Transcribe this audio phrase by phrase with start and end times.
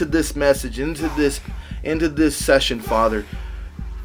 [0.00, 1.40] into this message, into this,
[1.82, 3.24] into this session, Father.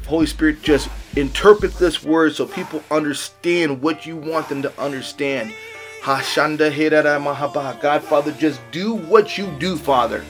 [0.08, 5.54] Holy Spirit, just interpret this word so people understand what you want them to understand.
[6.02, 7.80] Hashanda Hirara Mahaba.
[7.80, 10.24] God, Father, just do what you do, Father.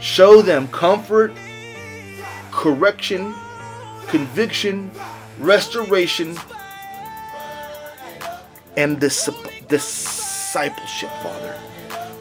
[0.00, 1.34] Show them comfort,
[2.50, 3.34] correction,
[4.06, 4.90] conviction,
[5.38, 6.34] restoration,
[8.78, 9.28] and dis-
[9.68, 11.60] discipleship, Father.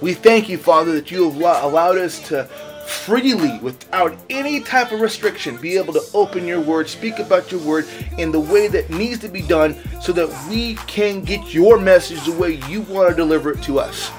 [0.02, 2.46] We thank you, Father, that you have allowed us to
[2.86, 7.62] freely, without any type of restriction, be able to open your word, speak about your
[7.62, 7.88] word
[8.18, 12.24] in the way that needs to be done so that we can get your message
[12.26, 14.12] the way you want to deliver it to us.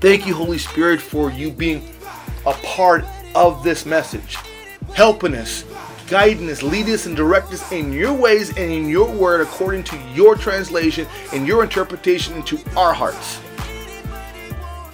[0.00, 1.86] Thank you, Holy Spirit, for you being
[2.46, 3.04] a part
[3.34, 4.36] of this message,
[4.94, 5.64] helping us,
[6.08, 9.84] guiding us, leading us, and direct us in your ways and in your word according
[9.84, 13.40] to your translation and your interpretation into our hearts.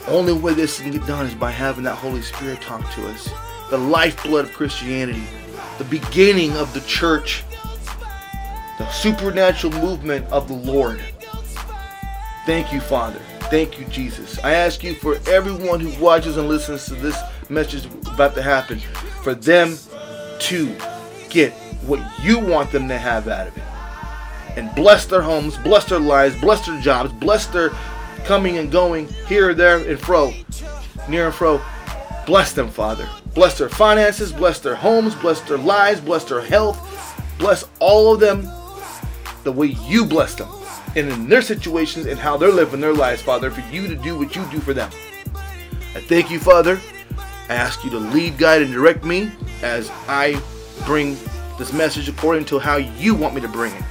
[0.09, 3.29] Only way this can get done is by having that Holy Spirit talk to us.
[3.71, 5.25] The lifeblood of Christianity,
[5.79, 7.43] the beginning of the church,
[8.79, 11.03] the supernatural movement of the Lord.
[12.45, 13.21] Thank you, Father.
[13.51, 14.39] Thank you, Jesus.
[14.45, 17.19] I ask you for everyone who watches and listens to this
[17.49, 18.79] message about to happen,
[19.23, 19.77] for them
[20.41, 20.77] to
[21.31, 21.53] get
[21.83, 23.63] what you want them to have out of it.
[24.57, 27.71] And bless their homes, bless their lives, bless their jobs, bless their
[28.27, 30.33] coming and going here, there, and fro,
[31.09, 31.61] near and fro.
[32.27, 33.09] Bless them, Father.
[33.35, 36.83] Bless their finances, bless their homes, bless their lives, bless their health.
[37.39, 38.43] Bless all of them
[39.45, 40.49] the way you bless them
[40.97, 44.19] and in their situations and how they're living their lives, Father, for you to do
[44.19, 44.91] what you do for them.
[45.95, 46.81] I thank you, Father.
[47.49, 49.31] I ask you to lead, guide, and direct me
[49.63, 50.41] as I
[50.85, 51.17] bring
[51.59, 53.85] this message according to how you want me to bring it.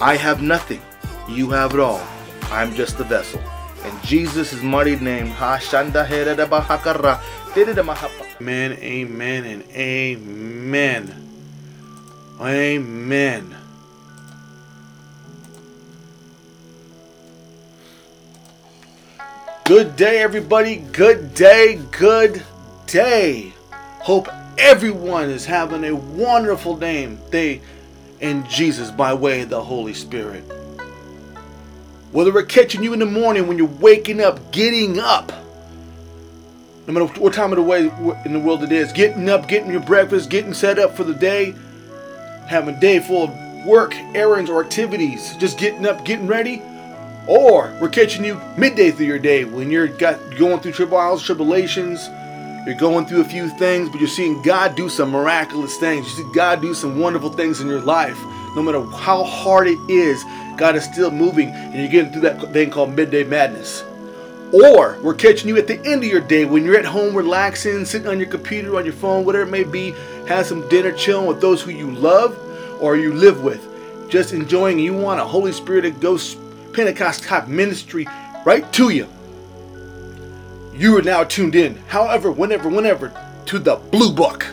[0.00, 0.80] I have nothing.
[1.28, 2.06] You have it all.
[2.50, 3.40] I'm just the vessel.
[3.84, 5.26] In Jesus' mighty name,
[8.40, 11.22] Amen, amen, and amen.
[12.40, 13.56] Amen.
[19.64, 20.76] Good day, everybody.
[20.76, 21.80] Good day.
[21.90, 22.42] Good
[22.86, 23.52] day.
[24.00, 27.60] Hope everyone is having a wonderful day, day
[28.20, 30.44] in Jesus by way of the Holy Spirit.
[32.16, 35.30] Whether we're catching you in the morning when you're waking up, getting up,
[36.86, 37.90] no matter what time of the way
[38.24, 41.12] in the world it is, getting up, getting your breakfast, getting set up for the
[41.12, 41.54] day,
[42.48, 46.62] having a day full of work, errands, or activities, just getting up, getting ready,
[47.26, 52.08] or we're catching you midday through your day when you're got going through trials, tribulations,
[52.66, 56.06] you're going through a few things, but you're seeing God do some miraculous things.
[56.06, 58.18] You see God do some wonderful things in your life.
[58.56, 60.24] No matter how hard it is,
[60.56, 63.84] God is still moving, and you're getting through that thing called midday madness.
[64.52, 67.84] Or we're catching you at the end of your day when you're at home relaxing,
[67.84, 69.92] sitting on your computer, on your phone, whatever it may be,
[70.26, 72.36] have some dinner, chilling with those who you love
[72.80, 73.64] or you live with,
[74.10, 74.78] just enjoying.
[74.78, 76.18] You want a Holy Spirit to go
[76.72, 78.06] Pentecost type ministry
[78.44, 79.08] right to you.
[80.76, 83.10] You are now tuned in, however, whenever, whenever,
[83.46, 84.46] to the Blue Book,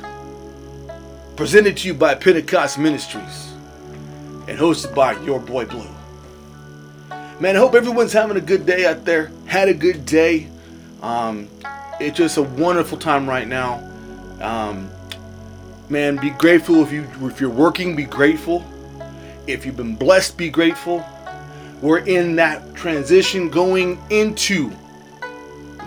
[1.35, 3.51] presented to you by Pentecost Ministries
[4.47, 5.89] and hosted by your boy Blue.
[7.41, 9.33] Man, I hope everyone's having a good day out there.
[9.47, 10.47] Had a good day.
[11.01, 11.49] Um,
[11.99, 13.83] it's just a wonderful time right now.
[14.39, 14.89] Um,
[15.89, 17.97] man, be grateful if you if you're working.
[17.97, 18.63] Be grateful.
[19.45, 21.05] If you've been blessed, be grateful.
[21.81, 24.71] We're in that transition going into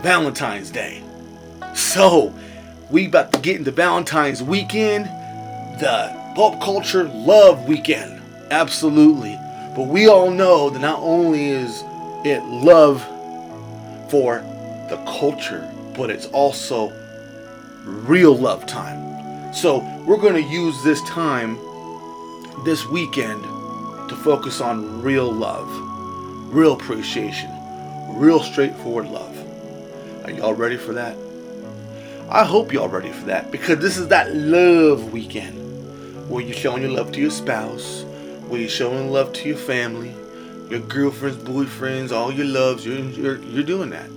[0.02, 1.02] Valentine's Day.
[1.74, 2.34] So,
[2.90, 5.06] we about to get into Valentine's weekend,
[5.80, 8.22] the pop culture love weekend.
[8.50, 9.38] Absolutely.
[9.74, 11.82] But we all know that not only is
[12.24, 13.02] it love
[14.10, 14.38] for
[14.88, 16.92] the culture, but it's also
[17.84, 19.52] real love time.
[19.52, 21.58] So, we're going to use this time
[22.64, 23.42] this weekend
[24.08, 25.68] to focus on real love,
[26.52, 27.50] real appreciation,
[28.08, 29.25] real straightforward love.
[30.26, 31.16] Are y'all ready for that?
[32.28, 36.82] I hope y'all ready for that because this is that love weekend where you're showing
[36.82, 38.02] your love to your spouse,
[38.48, 40.12] where you're showing love to your family,
[40.68, 42.84] your girlfriends, boyfriends, all your loves.
[42.84, 44.10] You're, you're, you're doing that.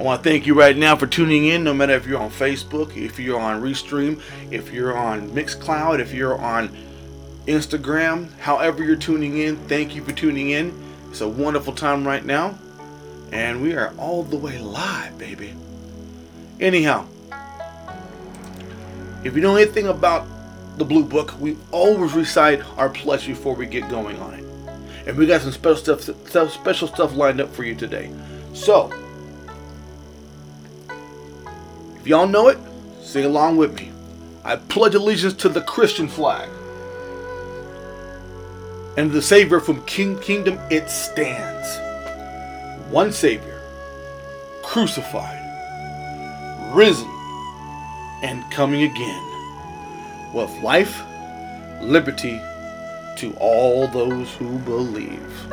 [0.00, 2.30] I want to thank you right now for tuning in, no matter if you're on
[2.30, 4.20] Facebook, if you're on Restream,
[4.50, 6.76] if you're on Mixcloud, if you're on
[7.46, 10.76] Instagram, however you're tuning in, thank you for tuning in.
[11.10, 12.58] It's a wonderful time right now.
[13.32, 15.54] And we are all the way live, baby.
[16.60, 17.06] Anyhow,
[19.24, 20.26] if you know anything about
[20.76, 24.44] the Blue Book, we always recite our pledge before we get going on it.
[25.06, 28.12] And we got some special stuff, special stuff lined up for you today.
[28.52, 28.92] So,
[31.96, 32.58] if y'all know it,
[33.00, 33.92] sing along with me.
[34.44, 36.48] I pledge allegiance to the Christian flag
[38.96, 41.91] and the Savior from King Kingdom it stands.
[42.92, 43.58] One Savior,
[44.62, 45.40] crucified,
[46.74, 47.08] risen,
[48.22, 51.02] and coming again, with life,
[51.80, 52.38] liberty
[53.16, 55.52] to all those who believe.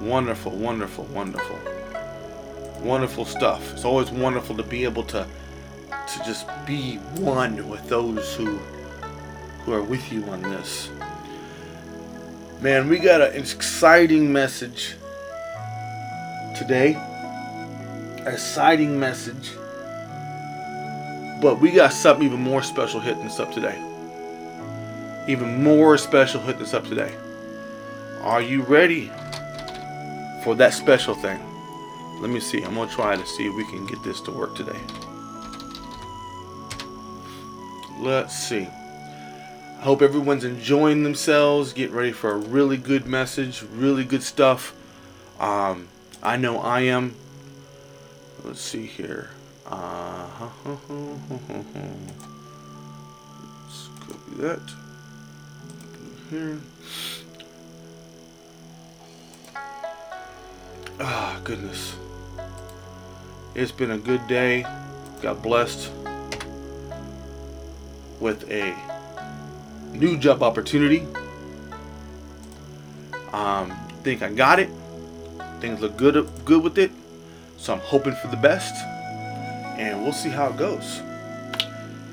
[0.00, 1.58] Wonderful, wonderful, wonderful.
[2.80, 3.74] Wonderful stuff.
[3.74, 5.26] It's always wonderful to be able to
[5.90, 8.56] to just be one with those who
[9.66, 10.88] who are with you on this.
[12.62, 14.96] Man, we got an exciting message
[16.54, 16.94] today.
[16.94, 19.52] An exciting message.
[21.40, 23.76] But we got something even more special hitting us up today.
[25.28, 27.14] Even more special hitting us up today.
[28.22, 29.10] Are you ready
[30.42, 31.38] for that special thing?
[32.20, 32.62] Let me see.
[32.62, 34.78] I'm going to try to see if we can get this to work today.
[37.98, 38.66] Let's see.
[38.66, 44.74] I hope everyone's enjoying themselves, getting ready for a really good message, really good stuff.
[45.38, 45.88] Um,
[46.24, 47.14] I know I am.
[48.42, 49.28] Let's see here.
[49.66, 50.26] Uh,
[50.64, 50.78] let's
[54.00, 54.72] copy that.
[56.30, 56.58] Here.
[60.98, 61.94] Ah, goodness.
[63.54, 64.66] It's been a good day.
[65.20, 65.92] Got blessed
[68.18, 68.74] with a
[69.92, 71.06] new job opportunity.
[73.30, 73.70] Um,
[74.02, 74.70] think I got it.
[75.64, 76.90] Things look good good with it.
[77.56, 78.74] So I'm hoping for the best.
[79.78, 81.00] And we'll see how it goes.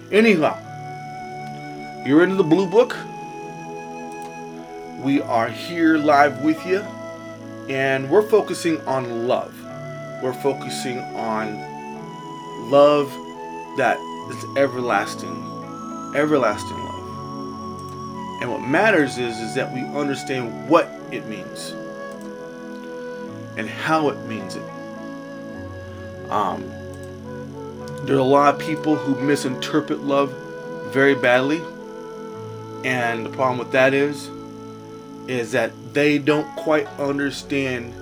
[0.10, 0.56] Anyhow,
[2.06, 2.96] you're into the blue book.
[5.04, 6.80] We are here live with you.
[7.68, 9.54] And we're focusing on love.
[10.24, 11.60] We're focusing on
[12.72, 13.10] love
[13.76, 13.98] that
[14.30, 15.36] is everlasting.
[16.16, 18.42] Everlasting love.
[18.42, 21.74] And what matters is, is that we understand what it means
[23.58, 24.70] and how it means it.
[26.30, 26.64] Um,
[28.06, 30.34] there are a lot of people who misinterpret love
[30.92, 31.62] very badly,
[32.84, 34.30] and the problem with that is,
[35.28, 37.94] is that they don't quite understand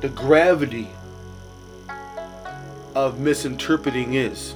[0.00, 0.88] the gravity
[2.94, 4.54] of misinterpreting is.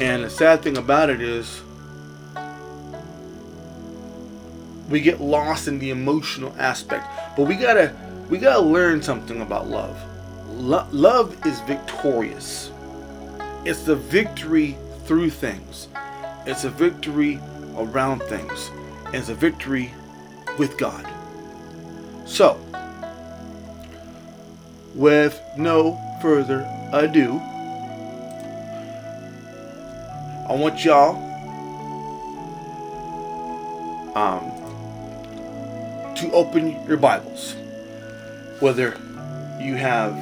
[0.00, 1.62] And the sad thing about it is,
[4.90, 7.06] we get lost in the emotional aspect.
[7.36, 7.94] But we gotta,
[8.28, 9.96] we gotta learn something about love.
[10.48, 12.72] Lo- love is victorious.
[13.64, 15.88] It's the victory through things.
[16.44, 17.38] It's a victory
[17.76, 18.70] around things.
[19.12, 19.92] It's a victory
[20.58, 21.06] with God.
[22.26, 22.60] So,
[24.94, 27.38] with no further ado,
[30.48, 31.14] I want y'all
[34.16, 34.59] um,
[36.20, 37.54] to open your Bibles.
[38.60, 38.94] Whether
[39.58, 40.14] you have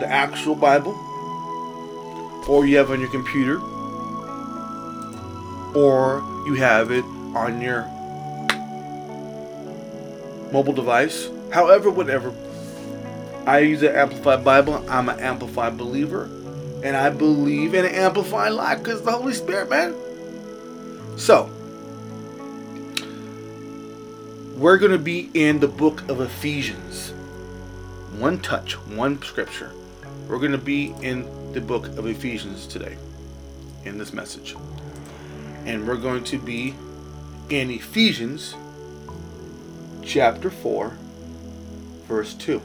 [0.00, 0.96] the actual Bible,
[2.48, 3.60] or you have on your computer,
[5.78, 7.04] or you have it
[7.36, 7.82] on your
[10.50, 11.28] mobile device.
[11.52, 12.34] However, whatever.
[13.46, 14.84] I use an Amplified Bible.
[14.88, 16.24] I'm an Amplified believer.
[16.82, 19.94] And I believe in an amplified life because the Holy Spirit, man.
[21.16, 21.50] So,
[24.58, 27.12] we're going to be in the book of Ephesians.
[28.18, 29.70] one touch, one scripture.
[30.26, 32.98] We're going to be in the book of Ephesians today
[33.84, 34.56] in this message.
[35.64, 36.74] And we're going to be
[37.48, 38.56] in Ephesians
[40.02, 40.98] chapter 4,
[42.08, 42.60] verse 2.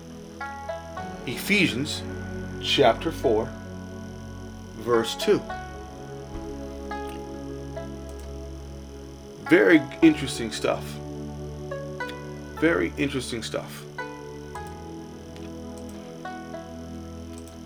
[1.27, 2.01] Ephesians
[2.63, 3.51] chapter 4,
[4.77, 5.39] verse 2.
[9.47, 10.83] Very interesting stuff.
[12.63, 13.83] Very interesting stuff.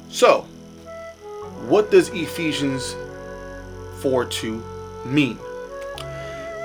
[0.09, 0.41] So,
[1.67, 2.95] what does Ephesians
[4.01, 4.63] 4 2
[5.05, 5.37] mean?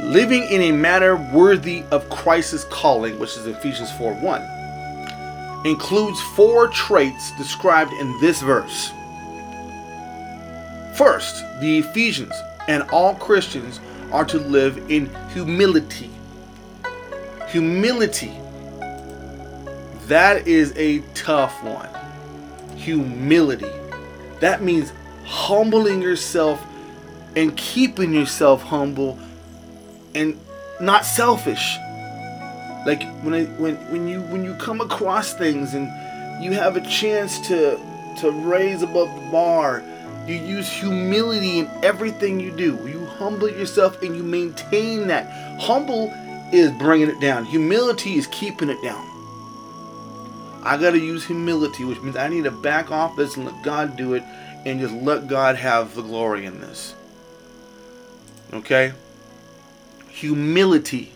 [0.00, 6.68] Living in a manner worthy of Christ's calling, which is Ephesians 4 1, includes four
[6.68, 8.92] traits described in this verse.
[10.94, 12.32] First, the Ephesians
[12.66, 13.78] and all Christians
[14.10, 16.12] are to live in humility.
[17.52, 18.32] Humility.
[20.06, 21.88] That is a tough one.
[22.76, 23.71] Humility.
[24.40, 24.90] That means
[25.26, 26.64] humbling yourself
[27.37, 29.18] and keeping yourself humble
[30.14, 30.40] and
[30.80, 31.76] not selfish.
[32.87, 35.88] Like when I when when you when you come across things and
[36.42, 37.78] you have a chance to
[38.21, 39.85] to raise above the bar,
[40.26, 42.78] you use humility in everything you do.
[42.88, 45.61] You humble yourself and you maintain that.
[45.61, 46.12] Humble
[46.52, 47.44] is bringing it down.
[47.47, 49.09] Humility is keeping it down.
[50.62, 53.62] I got to use humility, which means I need to back off this and let
[53.62, 54.23] God do it
[54.64, 56.94] and just let God have the glory in this.
[58.52, 58.92] Okay?
[60.09, 61.12] Humility.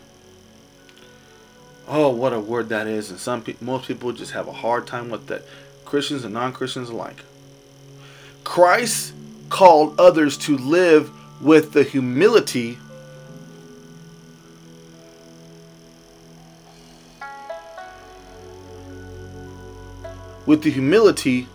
[1.86, 3.10] Oh, what a word that is.
[3.10, 5.42] And some people, most people just have a hard time with that.
[5.84, 7.22] Christians and non-Christians alike.
[8.42, 9.14] Christ
[9.48, 12.78] called others to live with the humility
[20.46, 21.48] with the humility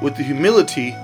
[0.00, 0.94] with the humility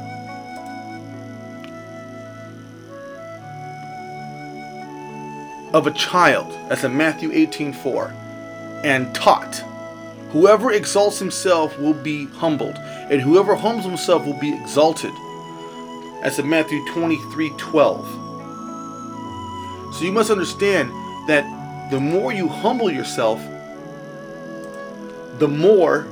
[5.75, 6.53] of a child.
[6.71, 8.13] as in Matthew 18:4.
[8.85, 9.65] And taught.
[10.35, 15.13] Whoever exalts himself will be humbled, and whoever humbles himself will be exalted.
[16.23, 18.05] That's in Matthew 23:12.
[19.95, 20.91] So you must understand
[21.29, 21.45] that
[21.93, 23.41] the more you humble yourself,
[25.39, 26.09] the more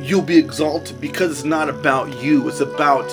[0.00, 3.06] you'll be exalted because it's not about you, it's about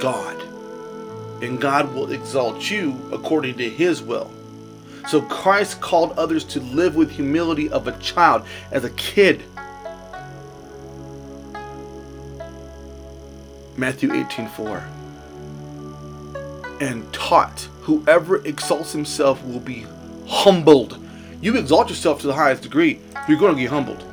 [0.00, 0.42] God.
[1.42, 4.30] And God will exalt you according to his will.
[5.08, 9.42] So Christ called others to live with humility of a child, as a kid.
[13.76, 14.82] Matthew 18:4.
[16.80, 19.86] And taught, whoever exalts himself will be
[20.26, 20.98] humbled.
[21.40, 24.04] You exalt yourself to the highest degree, you're going to get humbled.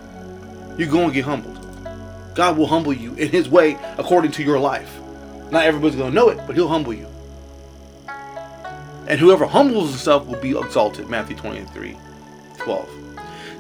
[0.78, 1.58] You're going to get humbled.
[2.36, 5.00] God will humble you in his way according to your life.
[5.52, 7.08] Not everybody's going to know it, but he'll humble you.
[9.10, 11.10] And whoever humbles himself will be exalted.
[11.10, 11.98] Matthew 23
[12.58, 12.90] 12.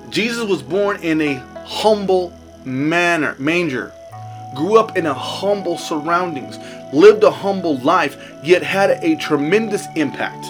[0.09, 2.31] Jesus was born in a humble
[2.63, 3.91] manner, manger,
[4.55, 6.57] grew up in a humble surroundings,
[6.93, 10.45] lived a humble life, yet had a tremendous impact.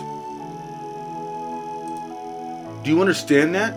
[2.84, 3.74] Do you understand that?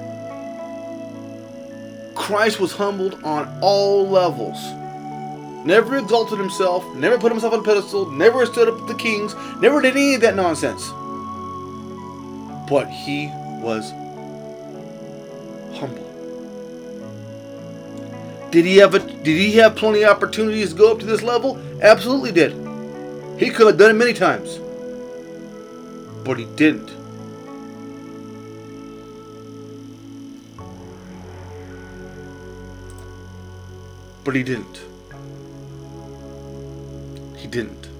[2.14, 4.58] Christ was humbled on all levels.
[5.64, 9.34] Never exalted himself, never put himself on a pedestal, never stood up to the kings,
[9.60, 10.92] never did any of that nonsense.
[12.72, 13.26] But he
[13.60, 13.90] was
[15.74, 16.08] humble.
[18.50, 21.22] Did he have a did he have plenty of opportunities to go up to this
[21.22, 21.58] level?
[21.82, 22.52] Absolutely did.
[23.38, 24.58] He could have done it many times.
[26.24, 26.90] But he didn't.
[34.24, 34.80] But he didn't.
[37.36, 37.91] He didn't.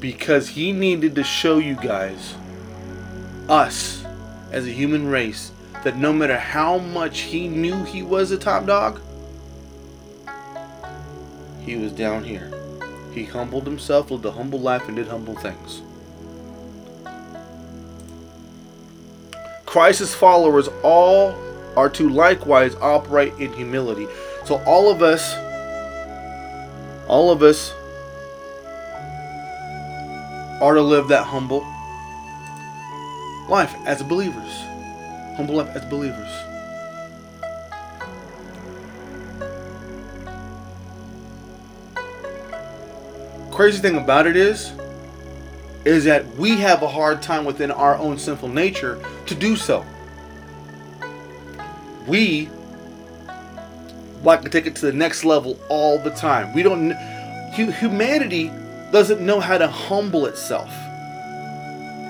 [0.00, 2.34] Because he needed to show you guys,
[3.48, 4.04] us,
[4.50, 5.52] as a human race,
[5.84, 9.00] that no matter how much he knew he was a top dog,
[11.60, 12.50] he was down here.
[13.12, 15.82] He humbled himself, lived a humble life, and did humble things.
[19.66, 21.34] Christ's followers all
[21.76, 24.08] are to likewise operate in humility.
[24.44, 25.34] So all of us,
[27.08, 27.72] all of us
[30.60, 31.66] are to live that humble
[33.48, 34.52] life as believers.
[35.36, 36.30] Humble life as believers.
[43.50, 44.72] Crazy thing about it is,
[45.84, 49.84] is that we have a hard time within our own sinful nature to do so.
[52.06, 52.48] We
[54.22, 56.54] like to take it to the next level all the time.
[56.54, 56.92] We don't.
[57.52, 58.50] Humanity
[58.92, 60.70] doesn't know how to humble itself.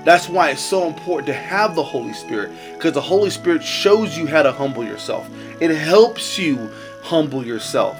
[0.05, 4.17] That's why it's so important to have the Holy Spirit, because the Holy Spirit shows
[4.17, 5.29] you how to humble yourself.
[5.61, 6.71] It helps you
[7.03, 7.99] humble yourself.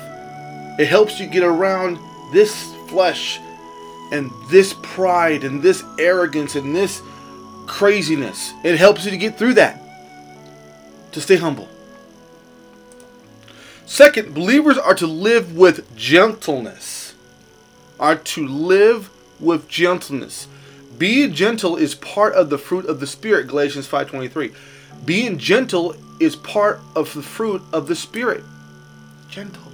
[0.79, 1.99] It helps you get around
[2.33, 3.39] this flesh
[4.13, 7.03] and this pride and this arrogance and this
[7.67, 8.53] craziness.
[8.65, 9.79] It helps you to get through that.
[11.13, 11.69] To stay humble.
[13.85, 17.00] Second, believers are to live with gentleness.
[18.01, 20.49] Are to live with gentleness.
[20.99, 24.53] Being gentle is part of the fruit of the spirit, Galatians 5:23.
[25.05, 28.43] Being gentle is part of the fruit of the spirit.
[29.29, 29.71] Gentle.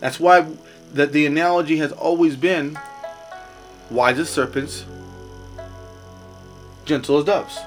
[0.00, 0.46] That's why
[0.92, 2.78] that the analogy has always been
[3.90, 4.84] wise as serpents,
[6.84, 7.58] gentle as doves.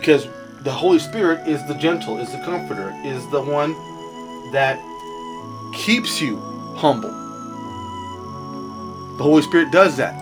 [0.00, 0.26] Because
[0.62, 3.72] the Holy Spirit is the gentle, is the comforter, is the one
[4.50, 4.80] that
[5.74, 6.38] keeps you
[6.76, 7.10] humble.
[9.18, 10.14] The Holy Spirit does that.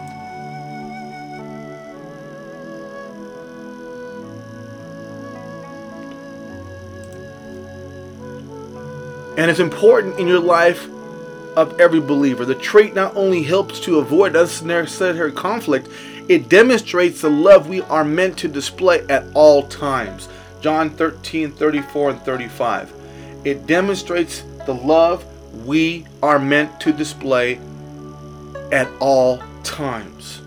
[9.38, 10.88] And it's important in your life
[11.56, 12.44] of every believer.
[12.44, 15.88] The trait not only helps to avoid unnecessary conflict,
[16.28, 20.28] it demonstrates the love we are meant to display at all times.
[20.60, 22.92] John 13, 34, and 35.
[23.44, 25.24] It demonstrates the love
[25.66, 27.58] we are meant to display
[28.70, 30.42] at all times.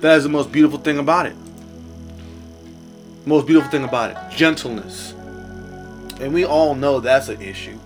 [0.00, 1.36] That is the most beautiful thing about it.
[3.24, 5.12] Most beautiful thing about it gentleness.
[6.20, 7.78] And we all know that's an issue.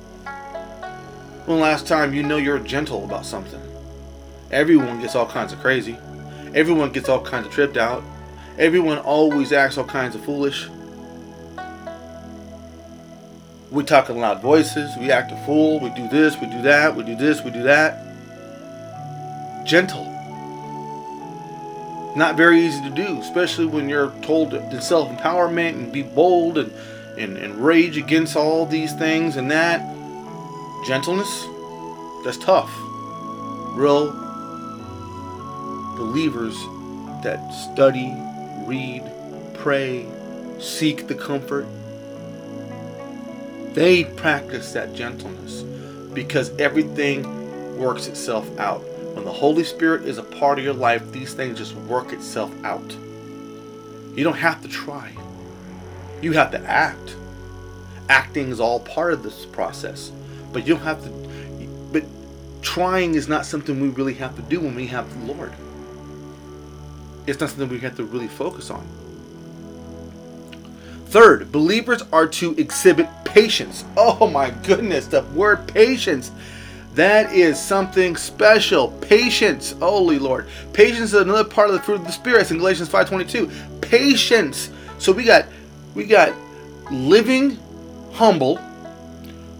[1.44, 3.60] When last time you know you're gentle about something?
[4.50, 5.96] Everyone gets all kinds of crazy.
[6.56, 8.02] Everyone gets all kinds of tripped out.
[8.58, 10.70] Everyone always acts all kinds of foolish.
[13.70, 14.96] We talk in loud voices.
[14.96, 15.80] We act a fool.
[15.80, 16.40] We do this.
[16.40, 16.96] We do that.
[16.96, 17.42] We do this.
[17.42, 18.02] We do that.
[19.66, 20.04] Gentle.
[22.16, 26.56] Not very easy to do, especially when you're told to self empowerment and be bold
[26.56, 26.72] and,
[27.18, 29.80] and, and rage against all these things and that.
[30.86, 31.46] Gentleness,
[32.24, 32.74] that's tough.
[33.74, 34.25] Real
[35.96, 36.54] believers
[37.22, 38.12] that study,
[38.66, 39.02] read,
[39.54, 40.06] pray,
[40.58, 41.66] seek the comfort,
[43.74, 45.62] they practice that gentleness
[46.14, 48.80] because everything works itself out.
[49.14, 52.52] When the Holy Spirit is a part of your life, these things just work itself
[52.64, 52.96] out.
[54.14, 55.12] You don't have to try.
[56.22, 57.16] You have to act.
[58.08, 60.10] Acting is all part of this process.
[60.52, 61.10] But you don't have to
[61.92, 62.04] but
[62.62, 65.52] trying is not something we really have to do when we have the Lord
[67.26, 68.86] it's not something we have to really focus on.
[71.06, 73.84] Third, believers are to exhibit patience.
[73.96, 76.30] Oh my goodness, the word patience.
[76.94, 78.88] That is something special.
[78.88, 80.48] Patience, holy Lord.
[80.72, 82.42] Patience is another part of the fruit of the Spirit.
[82.42, 83.50] It's in Galatians 5:22.
[83.82, 84.70] Patience.
[84.98, 85.46] So we got
[85.94, 86.32] we got
[86.90, 87.58] living
[88.12, 88.58] humble,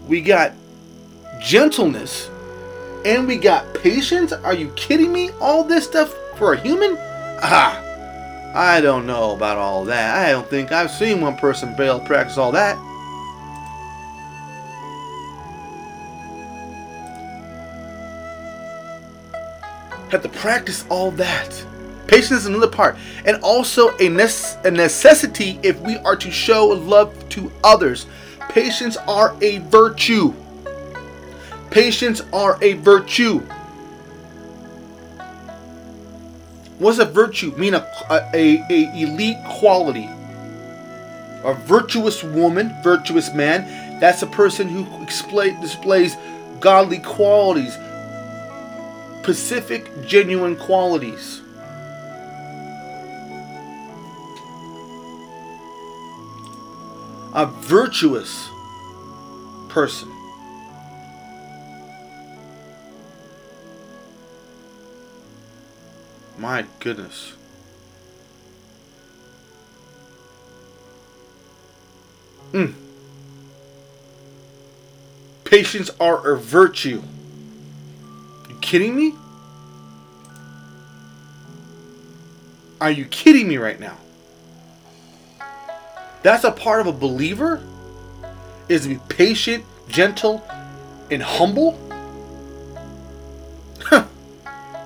[0.07, 0.53] we got
[1.39, 2.29] gentleness,
[3.05, 4.31] and we got patience.
[4.31, 5.29] Are you kidding me?
[5.39, 6.97] All this stuff for a human?
[7.41, 7.81] Ah,
[8.55, 10.25] I don't know about all that.
[10.25, 12.75] I don't think I've seen one person to practice all that.
[20.09, 21.65] Have to practice all that.
[22.07, 22.95] Patience is another part,
[23.25, 28.07] and also a, nece- a necessity if we are to show love to others.
[28.49, 30.33] Patience are a virtue.
[31.69, 33.45] Patience are a virtue.
[36.79, 37.51] What's a virtue?
[37.57, 40.09] Mean a, a, a elite quality.
[41.43, 43.99] A virtuous woman, virtuous man.
[43.99, 46.15] That's a person who display, displays
[46.59, 47.77] godly qualities,
[49.21, 51.41] specific, genuine qualities.
[57.37, 58.49] a virtuous
[59.69, 60.16] person.
[66.47, 67.33] My goodness.
[72.53, 72.73] Mm.
[75.43, 77.03] Patience are a virtue.
[78.47, 79.13] You kidding me?
[82.79, 83.97] Are you kidding me right now?
[86.23, 87.61] That's a part of a believer?
[88.69, 90.47] Is to be patient, gentle,
[91.11, 91.86] and humble?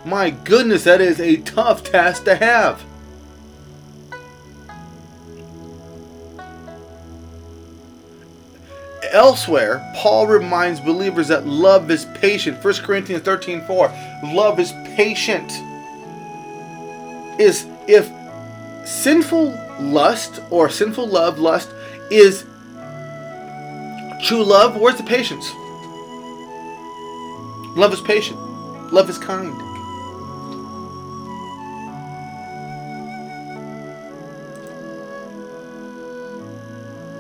[0.06, 2.84] My goodness, that is a tough task to have.
[9.12, 12.64] Elsewhere, Paul reminds believers that love is patient.
[12.64, 13.94] 1 Corinthians 13 4.
[14.24, 15.52] Love is patient.
[17.40, 18.10] Is if
[18.88, 21.70] sinful lust or sinful love, lust,
[22.10, 22.44] is
[24.24, 25.52] true love, where's the patience?
[27.76, 28.40] Love is patient.
[28.94, 29.71] Love is kind.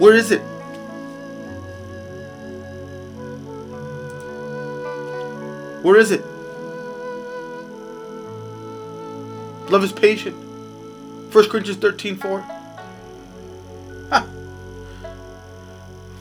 [0.01, 0.41] Where is it?
[5.83, 6.25] Where is it?
[9.69, 10.35] Love is patient.
[11.31, 12.41] 1 Corinthians 13 4.
[14.09, 14.25] Huh.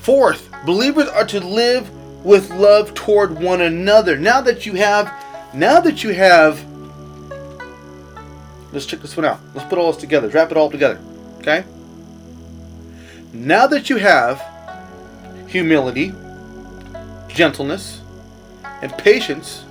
[0.00, 1.88] Fourth, believers are to live
[2.22, 4.18] with love toward one another.
[4.18, 5.10] Now that you have,
[5.54, 6.62] now that you have,
[8.74, 9.40] let's check this one out.
[9.54, 11.00] Let's put all this together, wrap it all together.
[11.38, 11.64] Okay?
[13.32, 14.42] Now that you have
[15.46, 16.12] humility,
[17.28, 18.00] gentleness,
[18.82, 19.64] and patience,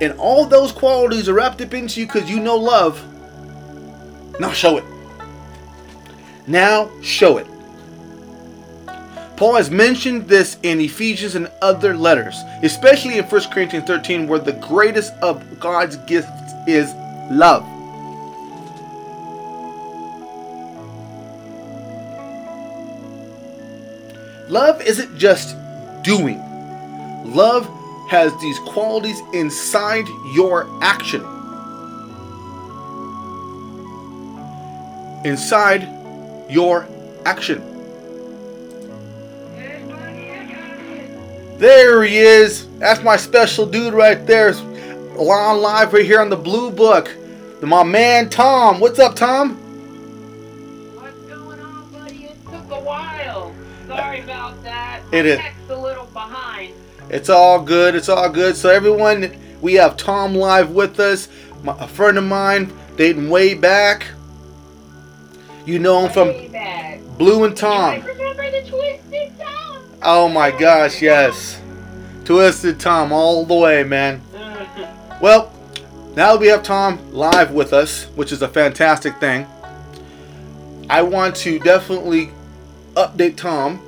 [0.00, 3.04] and all those qualities are wrapped up into you because you know love,
[4.38, 4.84] now show it.
[6.46, 7.46] Now show it.
[9.36, 14.38] Paul has mentioned this in Ephesians and other letters, especially in 1 Corinthians 13, where
[14.38, 16.30] the greatest of God's gifts
[16.68, 16.94] is
[17.30, 17.66] love.
[24.52, 25.56] Love isn't just
[26.02, 26.38] doing,
[27.24, 27.66] love
[28.10, 31.22] has these qualities inside your action.
[35.24, 35.88] Inside
[36.50, 36.86] your
[37.24, 37.62] action.
[41.56, 42.68] There he is.
[42.78, 44.52] That's my special dude right there.
[44.52, 47.10] On live right here on the Blue Book.
[47.62, 48.80] My man Tom.
[48.80, 49.54] What's up, Tom?
[51.00, 52.24] What's going on, buddy?
[52.24, 53.11] It took a while.
[53.96, 55.00] Sorry about that.
[55.12, 56.74] My is- a little behind.
[57.10, 57.94] It's all good.
[57.94, 58.56] It's all good.
[58.56, 61.28] So everyone, we have Tom live with us.
[61.62, 64.06] My, a friend of mine, dating way back.
[65.66, 67.00] You know him from back.
[67.18, 68.00] Blue and Tom.
[68.02, 69.82] remember the Twisted Tom?
[70.02, 71.60] Oh my gosh, yes.
[72.24, 74.20] Twisted Tom all the way, man.
[75.20, 75.52] Well,
[76.16, 79.46] now that we have Tom live with us, which is a fantastic thing,
[80.90, 82.32] I want to definitely
[82.94, 83.80] update Tom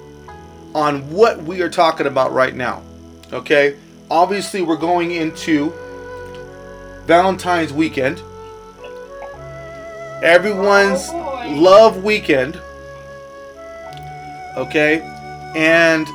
[0.75, 2.83] on what we are talking about right now.
[3.33, 3.77] Okay?
[4.11, 5.73] Obviously, we're going into
[7.07, 8.21] Valentine's weekend.
[10.23, 12.61] Everyone's Oh, love weekend.
[14.57, 15.01] Okay?
[15.55, 16.09] And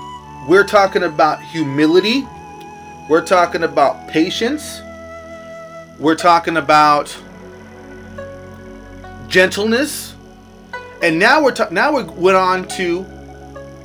[0.48, 2.28] we're talking about humility.
[3.10, 4.82] We're talking about patience.
[6.00, 7.16] We're talking about
[9.28, 10.09] gentleness.
[11.02, 13.06] And now we're ta- now we went on to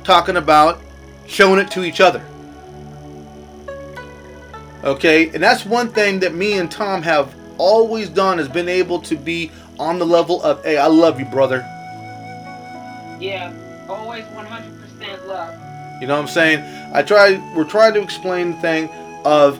[0.03, 0.81] talking about
[1.27, 2.23] showing it to each other.
[4.83, 5.29] Okay?
[5.29, 9.15] And that's one thing that me and Tom have always done has been able to
[9.15, 11.65] be on the level of, "Hey, I love you, brother."
[13.19, 13.53] yeah,
[13.87, 15.55] always 100% love.
[16.01, 16.59] You know what I'm saying?
[16.93, 18.89] I try we're trying to explain the thing
[19.23, 19.59] of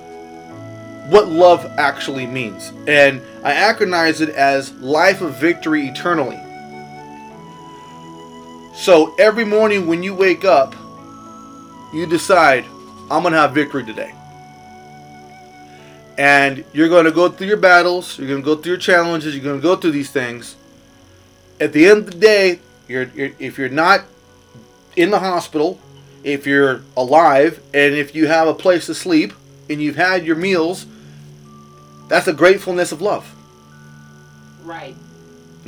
[1.10, 2.72] what love actually means.
[2.88, 6.40] And I acronize it as life of victory eternally.
[8.76, 10.76] So every morning when you wake up,
[11.94, 12.66] you decide,
[13.10, 14.14] I'm going to have victory today.
[16.18, 19.34] And you're going to go through your battles, you're going to go through your challenges,
[19.34, 20.56] you're going to go through these things.
[21.60, 24.02] At the end of the day, you're, you're if you're not
[24.96, 25.80] in the hospital,
[26.24, 29.34] if you're alive, and if you have a place to sleep,
[29.70, 30.86] and you've had your meals,
[32.08, 33.34] that's a gratefulness of love.
[34.64, 34.96] Right.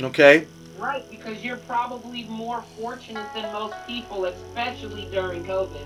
[0.00, 0.46] Okay?
[0.78, 5.84] Right, because you're probably more fortunate than most people, especially during COVID.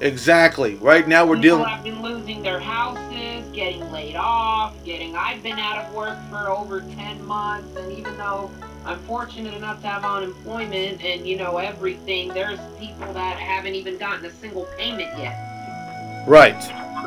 [0.00, 0.74] Exactly.
[0.76, 1.64] Right now we're People dealing.
[1.64, 5.14] People have been losing their houses, getting laid off, getting.
[5.16, 8.50] I've been out of work for over 10 months, and even though
[8.84, 12.28] I'm fortunate enough to have unemployment and you know everything.
[12.28, 16.24] There's people that haven't even gotten a single payment yet.
[16.26, 16.54] Right.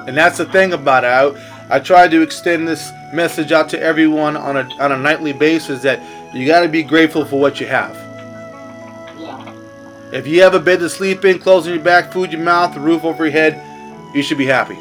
[0.07, 1.07] And that's the thing about it.
[1.07, 5.33] I, I try to extend this message out to everyone on a, on a nightly
[5.33, 5.99] basis that
[6.33, 7.95] you got to be grateful for what you have.
[9.19, 9.53] Yeah.
[10.11, 12.41] If you have a bed to sleep in, clothes on your back, food in your
[12.41, 13.61] mouth, a roof over your head,
[14.15, 14.77] you should be happy.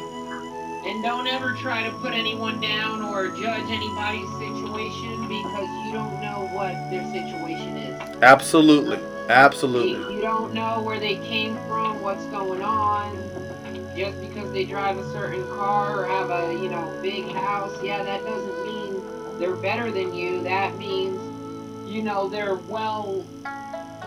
[0.83, 6.19] And don't ever try to put anyone down or judge anybody's situation because you don't
[6.21, 8.01] know what their situation is.
[8.21, 8.99] Absolutely.
[9.29, 10.13] Absolutely.
[10.15, 13.15] you don't know where they came from, what's going on.
[13.95, 18.03] Just because they drive a certain car or have a, you know, big house, yeah,
[18.03, 19.01] that doesn't mean
[19.39, 20.41] they're better than you.
[20.43, 21.19] That means,
[21.91, 23.23] you know, they're well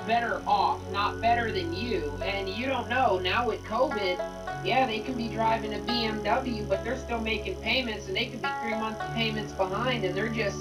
[0.07, 2.13] better off, not better than you.
[2.23, 3.19] And you don't know.
[3.19, 4.19] Now with COVID,
[4.65, 8.43] yeah, they can be driving a BMW, but they're still making payments, and they could
[8.43, 10.59] be three months payments behind, and they're just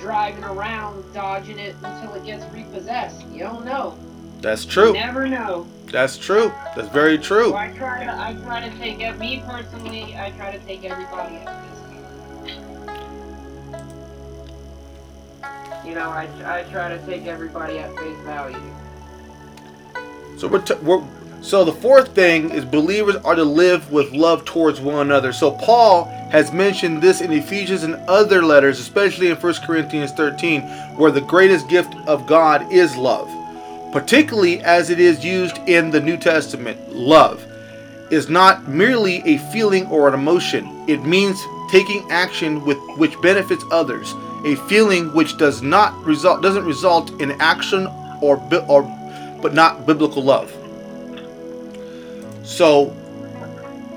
[0.00, 3.26] driving around dodging it until it gets repossessed.
[3.28, 3.96] You don't know.
[4.40, 4.92] That's You true.
[4.94, 5.66] never know.
[5.90, 6.52] That's true.
[6.74, 7.50] That's very true.
[7.50, 9.16] So I try to, I try to take it.
[9.18, 11.71] Me personally, I try to take everybody at
[15.84, 18.56] You know, I, I try to take everybody at face value.
[20.38, 21.02] So we're, t- we're
[21.42, 25.32] so the fourth thing is believers are to live with love towards one another.
[25.32, 30.62] So Paul has mentioned this in Ephesians and other letters, especially in 1 Corinthians 13,
[30.96, 33.28] where the greatest gift of God is love.
[33.92, 37.44] Particularly as it is used in the New Testament, love
[38.12, 40.84] is not merely a feeling or an emotion.
[40.88, 41.42] It means
[41.72, 44.14] taking action with which benefits others.
[44.44, 47.86] A feeling which does not result doesn't result in action
[48.20, 48.82] or or
[49.40, 50.50] but not biblical love.
[52.44, 52.86] So,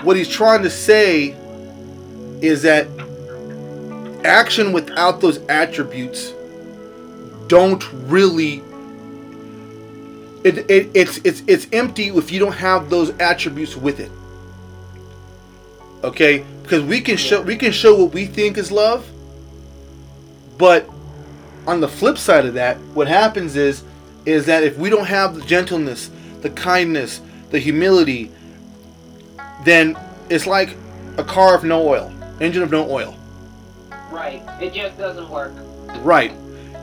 [0.04, 1.36] what he's trying to say
[2.42, 2.88] is that
[4.24, 6.34] action without those attributes
[7.48, 8.64] don't really.
[10.44, 14.12] It, it, it's it's it's empty if you don't have those attributes with it.
[16.04, 19.10] Okay, because we can show we can show what we think is love,
[20.58, 20.90] but
[21.68, 23.84] on the flip side of that, what happens is
[24.26, 26.10] is that if we don't have the gentleness,
[26.42, 28.32] the kindness, the humility,
[29.64, 29.96] then
[30.30, 30.76] it's like
[31.18, 33.16] a car of no oil, engine of no oil.
[34.12, 34.42] Right.
[34.62, 35.54] It just doesn't work.
[36.00, 36.34] Right.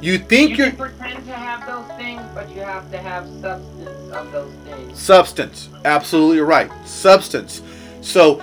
[0.01, 3.27] You think You you're can pretend to have those things, but you have to have
[3.41, 5.01] substance of those things.
[5.01, 5.69] substance.
[5.85, 6.71] Absolutely right.
[6.87, 7.63] Substance.
[8.03, 8.43] So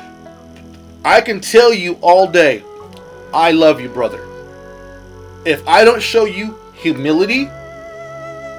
[1.03, 2.63] I can tell you all day,
[3.33, 4.25] I love you, brother.
[5.49, 7.45] If I don't show you humility,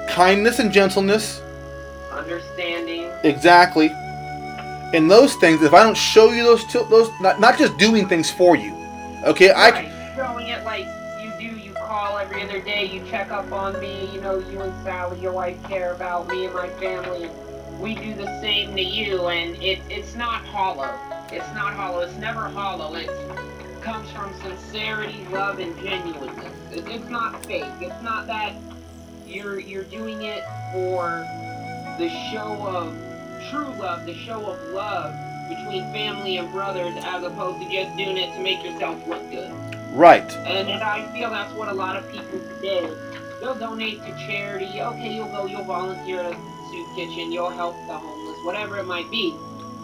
[0.09, 1.41] kindness, and gentleness,
[2.11, 3.09] Understanding.
[3.23, 3.87] exactly,
[4.93, 8.09] and those things, if I don't show you those, two, those not, not just doing
[8.09, 8.75] things for you,
[9.23, 10.15] okay, I right.
[10.17, 10.85] Showing it like
[11.23, 11.57] you do.
[11.57, 12.83] You call every other day.
[12.93, 14.09] You check up on me.
[14.13, 17.29] You know, you and Sally, your wife, care about me and my family.
[17.79, 20.93] We do the same to you, and it, it's not hollow.
[21.31, 22.01] It's not hollow.
[22.01, 22.93] It's never hollow.
[22.95, 23.09] It
[23.79, 26.50] comes from sincerity, love, and genuineness.
[26.71, 27.65] It, it's not fake.
[27.79, 28.53] It's not that
[29.25, 31.25] you're you're doing it for
[31.97, 32.93] the show of
[33.49, 35.13] true love, the show of love
[35.49, 39.51] between family and brothers, as opposed to just doing it to make yourself look good.
[39.93, 42.89] right, And, and I feel that's what a lot of people today,
[43.41, 44.81] they'll donate to charity.
[44.81, 46.35] Okay, you'll go, you'll volunteer at a
[46.71, 49.35] soup kitchen, you'll help the homeless, whatever it might be.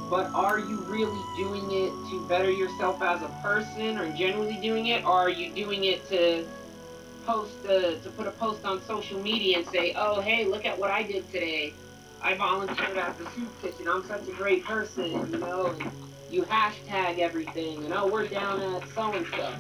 [0.09, 4.87] But are you really doing it to better yourself as a person, or genuinely doing
[4.87, 6.47] it, or are you doing it to
[7.27, 10.79] post a, to put a post on social media and say, oh hey, look at
[10.79, 11.73] what I did today.
[12.21, 13.85] I volunteered at the soup kitchen.
[13.87, 15.67] I'm such a great person, you know.
[15.67, 15.91] And
[16.31, 19.53] you hashtag everything, and oh, we're down at so and so.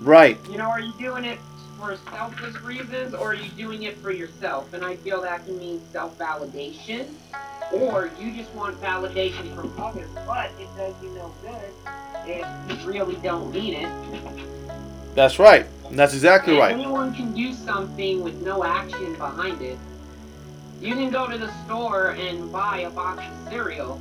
[0.00, 1.38] right, You know, are you doing it
[1.78, 4.72] for selfish reasons or are you doing it for yourself?
[4.72, 7.14] And I feel that can mean self validation
[7.72, 11.70] or you just want validation from others, but it does you no good
[12.26, 14.67] if you really don't mean it.
[15.18, 15.66] That's right.
[15.90, 16.72] That's exactly And right.
[16.74, 19.76] Anyone can do something with no action behind it.
[20.80, 24.00] You can go to the store and buy a box of cereal,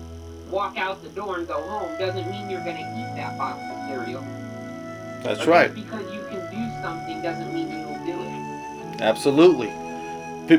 [0.51, 1.97] walk out the door and go home.
[1.97, 4.23] Doesn't mean you're gonna eat that box of cereal.
[5.23, 5.73] That's But right.
[5.73, 9.01] Just because you can do something doesn't mean you will do it.
[9.01, 9.73] Absolutely.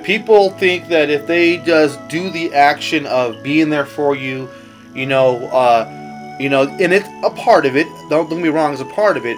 [0.01, 4.49] People think that if they just do the action of being there for you,
[4.93, 7.87] you know, uh, you know, and it's a part of it.
[8.11, 9.37] Don't, don't get me wrong, it's a part of it.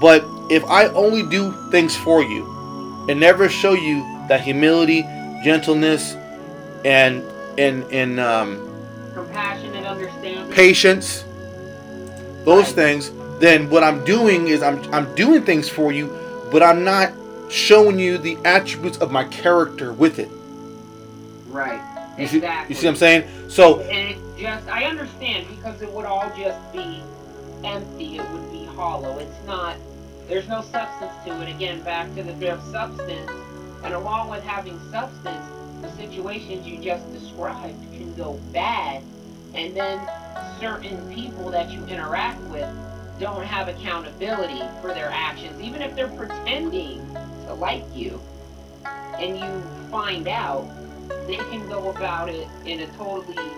[0.00, 2.44] But if I only do things for you
[3.08, 5.02] and never show you that humility,
[5.44, 6.14] gentleness,
[6.84, 7.22] and
[7.58, 8.68] and and um,
[9.14, 10.52] Compassionate, understanding.
[10.52, 11.24] patience,
[12.44, 12.74] those Right.
[12.74, 16.10] things, then what I'm doing is I'm I'm doing things for you,
[16.52, 17.12] but I'm not
[17.48, 20.28] showing you the attributes of my character with it.
[21.48, 21.80] Right.
[22.18, 22.74] You see, exactly.
[22.74, 23.24] you see what I'm saying?
[23.48, 27.02] So, And it just, I understand because it would all just be
[27.62, 28.16] empty.
[28.18, 29.18] It would be hollow.
[29.18, 29.76] It's not,
[30.28, 31.48] there's no substance to it.
[31.48, 33.30] Again, back to the there's substance.
[33.84, 35.46] And along with having substance,
[35.82, 39.02] the situations you just described can go bad.
[39.54, 40.00] And then
[40.60, 42.68] certain people that you interact with
[43.20, 46.98] don't have accountability for their actions, even if they're pretending
[47.46, 48.20] to like you.
[49.18, 50.68] And you find out
[51.26, 53.50] they can go about it in a totally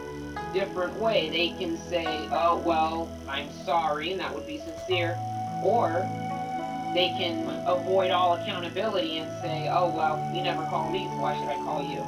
[0.52, 1.28] different way.
[1.30, 5.18] They can say, oh, well, I'm sorry, and that would be sincere.
[5.64, 6.08] Or
[6.94, 11.38] they can avoid all accountability and say, oh, well, you never call me, so why
[11.38, 12.04] should I call you?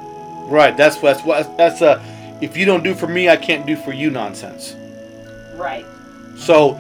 [0.50, 2.02] right, that's that's what that's a
[2.40, 4.74] if you don't do for me, I can't do for you nonsense.
[5.54, 5.84] Right.
[6.36, 6.72] So,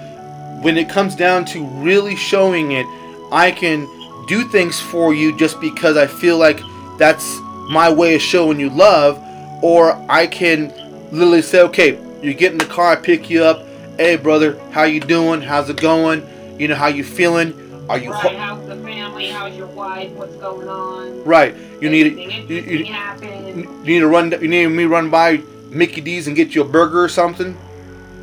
[0.62, 2.86] when it comes down to really showing it,
[3.30, 3.86] I can
[4.26, 6.60] do things for you just because I feel like
[6.98, 9.22] that's my way of showing you love,
[9.62, 10.72] or I can
[11.12, 13.66] literally say, okay, you get in the car, I pick you up.
[13.98, 15.42] Hey, brother, how you doing?
[15.42, 16.26] How's it going?
[16.58, 17.52] You know how you feeling?
[17.90, 19.30] Are you Right, ho- how's the family?
[19.30, 20.12] How's your wife?
[20.12, 21.24] What's going on?
[21.24, 21.56] right?
[21.80, 23.58] You need Anything you, you, happen?
[23.58, 24.30] you need to run.
[24.30, 27.56] You need me run by Mickey D's and get you a burger or something.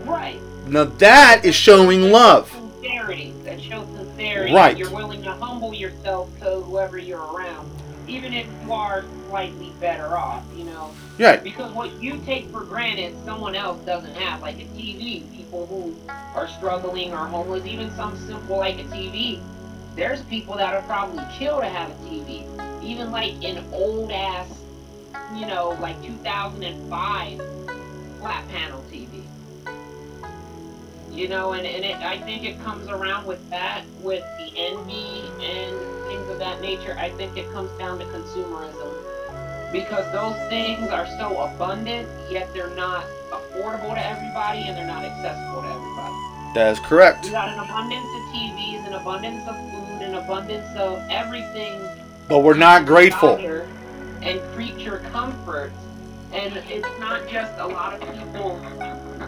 [0.06, 0.39] Right.
[0.67, 2.49] Now that is showing love.
[2.49, 3.34] Sincerity.
[3.43, 4.53] That shows sincerity.
[4.53, 4.77] Right.
[4.77, 7.69] You're willing to humble yourself to whoever you're around,
[8.08, 10.45] even if you are slightly better off.
[10.56, 10.91] You know.
[11.19, 11.43] Right.
[11.43, 14.41] Because what you take for granted, someone else doesn't have.
[14.41, 15.93] Like a TV, people who
[16.36, 19.41] are struggling or homeless, even some simple like a TV.
[19.97, 22.45] There's people that are probably kill to have a TV.
[22.83, 24.47] Even like an old ass,
[25.33, 27.41] you know, like 2005
[28.19, 29.23] flat panel TV.
[31.12, 35.31] You know, and, and it, I think it comes around with that, with the envy
[35.43, 36.95] and things of that nature.
[36.99, 38.93] I think it comes down to consumerism
[39.71, 45.03] because those things are so abundant, yet they're not affordable to everybody and they're not
[45.03, 46.38] accessible to everybody.
[46.53, 47.25] That is correct.
[47.25, 49.76] We got an abundance of TVs, an abundance of food,
[50.23, 51.82] abundance of everything.
[52.27, 53.38] But we're not grateful.
[54.21, 55.77] And creature comforts.
[56.34, 58.60] And it's not just a lot of people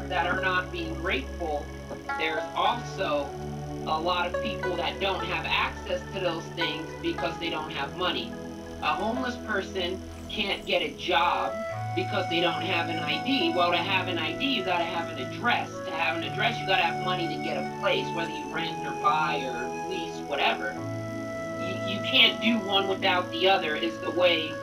[0.10, 1.65] that are not being grateful.
[2.17, 3.30] There's also
[3.88, 7.95] a lot of people that don't have access to those things because they don't have
[7.97, 8.32] money.
[8.82, 9.99] A homeless person
[10.30, 11.54] can't get a job
[11.95, 13.54] because they don't have an ID.
[13.56, 15.69] Well, to have an ID, you gotta have an address.
[15.86, 18.86] To have an address, you gotta have money to get a place, whether you rent
[18.86, 20.74] or buy or lease, whatever.
[21.60, 24.54] You, you can't do one without the other, is the way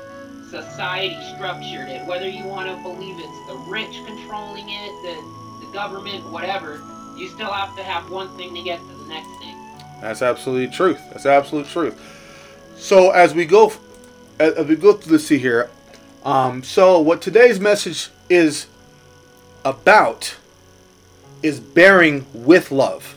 [0.49, 2.07] society structured it.
[2.07, 6.81] Whether you want to believe it's the rich controlling it, the, the government, whatever,
[7.17, 9.57] you still have to have one thing to get to the next thing.
[10.01, 11.01] That's absolutely truth.
[11.11, 12.01] That's absolute truth.
[12.77, 13.73] So as we go,
[14.39, 15.71] as we go through this here,
[16.25, 18.67] um, so what today's message is
[19.65, 20.37] about
[21.43, 23.16] is bearing with love.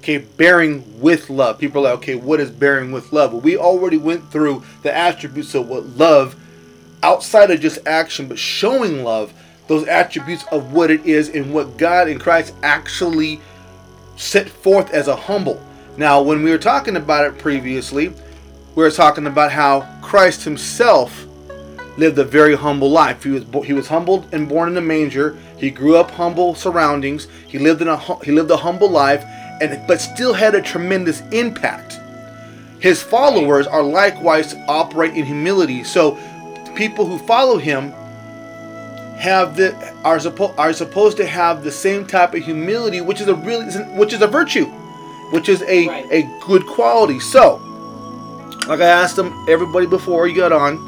[0.00, 1.58] Okay, bearing with love.
[1.58, 3.32] People are like, okay, what is bearing with love?
[3.32, 6.36] Well, we already went through the attributes of what love,
[7.02, 9.34] outside of just action, but showing love,
[9.68, 13.40] those attributes of what it is and what God and Christ actually
[14.16, 15.62] set forth as a humble.
[15.98, 21.26] Now, when we were talking about it previously, we were talking about how Christ Himself
[21.98, 23.22] lived a very humble life.
[23.22, 25.36] He was he was humbled and born in a manger.
[25.58, 27.28] He grew up humble surroundings.
[27.46, 29.24] He lived in a he lived a humble life,
[29.60, 31.98] and but still had a tremendous impact.
[32.78, 35.84] His followers are likewise to operate in humility.
[35.84, 36.18] So,
[36.74, 37.92] people who follow him
[39.18, 43.28] have the are supposed are supposed to have the same type of humility, which is
[43.28, 44.64] a really which is a virtue,
[45.30, 46.06] which is a Right.
[46.10, 47.20] a good quality.
[47.20, 47.60] So,
[48.66, 50.78] like I asked them everybody before you got on,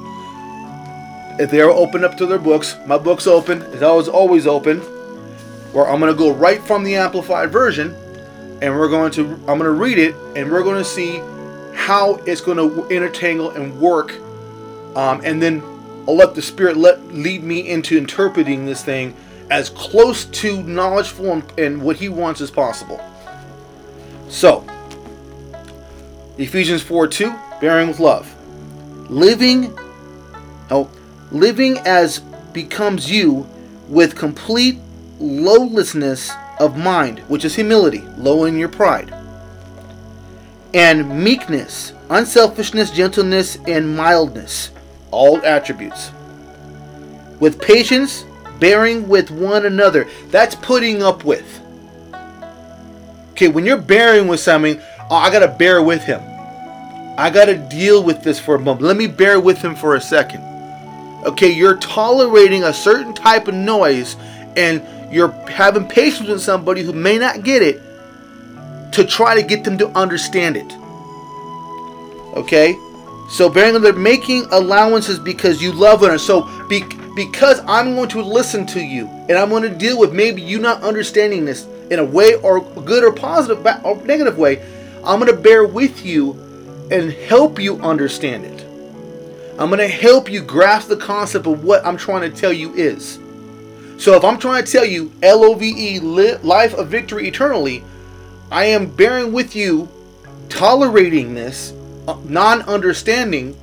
[1.38, 3.62] if they are open up to their books, my book's open.
[3.72, 4.80] It's always always open.
[5.74, 7.94] Or I'm gonna go right from the amplified version,
[8.62, 11.18] and we're going to I'm gonna read it, and we're going to see
[11.74, 14.14] how it's going to intertangle and work,
[14.96, 15.60] um, and then
[16.06, 19.16] I'll let the Spirit let lead me into interpreting this thing
[19.50, 23.04] as close to knowledgeful and, and what He wants as possible.
[24.28, 24.64] So,
[26.38, 28.32] Ephesians 4 2, bearing with love.
[29.10, 29.76] Living,
[30.70, 30.88] oh,
[31.32, 32.20] living as
[32.52, 33.48] becomes you
[33.88, 34.78] with complete
[35.18, 36.30] lowlessness
[36.62, 39.12] of mind, which is humility, low in your pride,
[40.72, 44.70] and meekness, unselfishness, gentleness, and mildness,
[45.10, 46.12] all attributes.
[47.40, 48.24] With patience,
[48.60, 50.08] bearing with one another.
[50.28, 51.60] That's putting up with.
[53.32, 56.22] Okay, when you're bearing with something, oh, I gotta bear with him.
[57.18, 58.86] I got to deal with this for a moment.
[58.86, 60.42] Let me bear with him for a second.
[61.24, 64.16] Okay, you're tolerating a certain type of noise
[64.56, 64.82] and
[65.12, 67.80] you're having patience with somebody who may not get it
[68.92, 70.72] to try to get them to understand it.
[72.36, 72.76] Okay?
[73.28, 76.18] So bearing they're making allowances because you love her.
[76.18, 76.82] So be,
[77.14, 80.58] because I'm going to listen to you and I'm going to deal with maybe you
[80.58, 84.62] not understanding this in a way or good or positive or negative way,
[85.04, 86.32] I'm going to bear with you
[86.90, 88.62] and help you understand it.
[89.58, 92.72] I'm going to help you grasp the concept of what I'm trying to tell you
[92.74, 93.18] is.
[94.02, 97.84] So if I'm trying to tell you L O V E life of victory eternally,
[98.50, 99.88] I am bearing with you,
[100.48, 101.72] tolerating this
[102.08, 103.56] uh, non understanding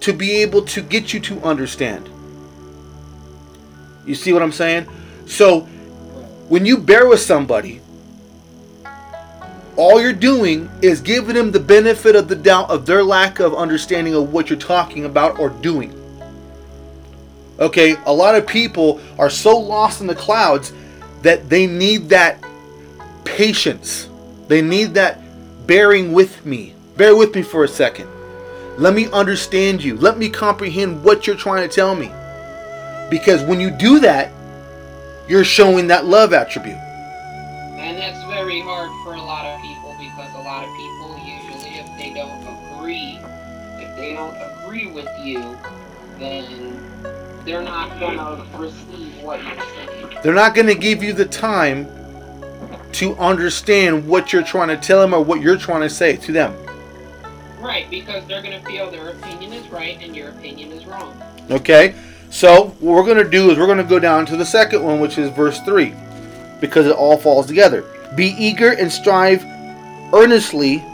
[0.00, 2.08] to be able to get you to understand.
[4.06, 4.88] You see what I'm saying?
[5.26, 5.60] So
[6.48, 7.82] when you bear with somebody,
[9.76, 13.54] all you're doing is giving them the benefit of the doubt of their lack of
[13.54, 15.99] understanding of what you're talking about or doing.
[17.60, 20.72] Okay, a lot of people are so lost in the clouds
[21.20, 22.42] that they need that
[23.24, 24.08] patience.
[24.48, 25.20] They need that
[25.66, 26.74] bearing with me.
[26.96, 28.08] Bear with me for a second.
[28.78, 29.96] Let me understand you.
[29.98, 32.10] Let me comprehend what you're trying to tell me.
[33.10, 34.32] Because when you do that,
[35.28, 36.76] you're showing that love attribute.
[36.76, 41.78] And that's very hard for a lot of people because a lot of people usually,
[41.78, 42.40] if they don't
[42.74, 43.18] agree,
[43.78, 45.56] if they don't agree with you,
[46.18, 46.89] then
[47.50, 50.18] they're not gonna receive what you're saying.
[50.22, 51.88] They're not going to give you the time
[52.92, 56.32] to understand what you're trying to tell them or what you're trying to say to
[56.32, 56.54] them.
[57.60, 61.20] Right, because they're gonna feel their opinion is right and your opinion is wrong.
[61.50, 61.94] Okay?
[62.30, 64.84] So, what we're going to do is we're going to go down to the second
[64.84, 65.92] one, which is verse 3,
[66.60, 67.84] because it all falls together.
[68.14, 69.44] Be eager and strive
[70.12, 70.84] earnestly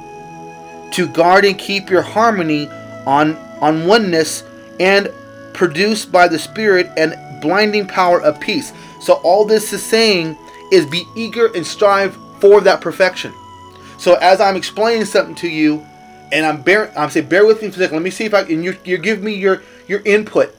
[0.92, 2.68] to guard and keep your harmony
[3.04, 4.44] on, on oneness
[4.80, 5.12] and
[5.56, 8.72] produced by the Spirit and blinding power of peace.
[9.00, 10.36] So, all this is saying
[10.72, 13.32] is be eager and strive for that perfection.
[13.98, 15.84] So, as I'm explaining something to you,
[16.32, 17.96] and I'm bear, I'm saying, bear with me for a second.
[17.96, 18.62] Let me see if I can.
[18.62, 20.54] You you give me your your input,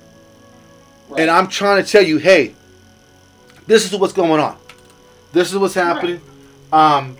[1.09, 1.21] Right.
[1.21, 2.55] and I'm trying to tell you, hey,
[3.67, 4.57] this is what's going on.
[5.33, 6.21] This is what's happening.
[6.71, 7.17] Um,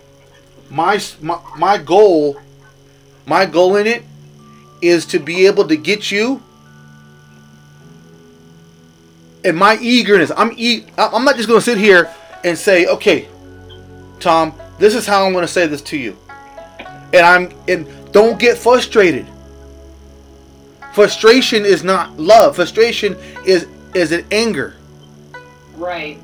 [0.70, 2.38] my, s- my my goal,
[3.26, 4.04] my goal in it,
[4.82, 6.42] is to be able to get you.
[9.48, 13.30] And my eagerness, I'm e- I'm not just going to sit here and say, okay,
[14.20, 16.18] Tom, this is how I'm going to say this to you,
[17.14, 19.26] and I'm and don't get frustrated.
[20.94, 22.58] Frustration is not love.
[22.58, 24.76] Frustration is is an anger.
[25.78, 26.20] Right.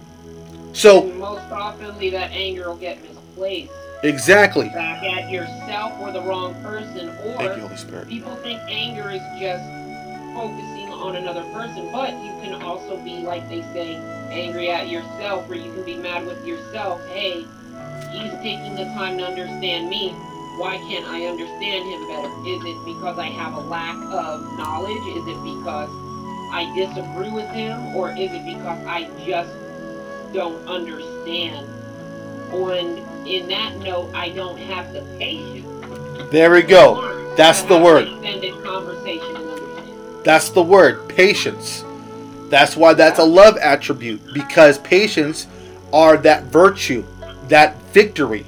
[0.74, 3.72] So And most oftenly that anger will get misplaced
[4.04, 4.68] exactly.
[4.70, 8.10] back at yourself or the wrong person or Thank you, Holy Spirit.
[8.10, 9.64] people think anger is just
[10.36, 10.73] focusing
[11.04, 13.96] on another person, but you can also be, like they say,
[14.32, 17.06] angry at yourself, or you can be mad with yourself.
[17.08, 17.46] Hey,
[18.12, 20.12] he's taking the time to understand me.
[20.58, 22.30] Why can't I understand him better?
[22.48, 25.04] Is it because I have a lack of knowledge?
[25.18, 25.90] Is it because
[26.54, 27.96] I disagree with him?
[27.96, 29.54] Or is it because I just
[30.34, 31.68] don't understand?
[32.54, 35.68] And in that note, I don't have the patience.
[36.32, 37.36] There we go.
[37.36, 38.08] That's the word.
[40.24, 41.10] That's the word.
[41.10, 41.84] Patience.
[42.50, 45.48] That's why that's a love attribute because patience
[45.92, 47.04] are that virtue,
[47.48, 48.46] that victory.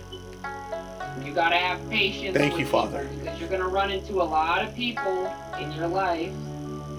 [1.23, 2.37] You gotta have patience.
[2.37, 3.07] Thank you, Father.
[3.19, 6.31] Because you're gonna run into a lot of people in your life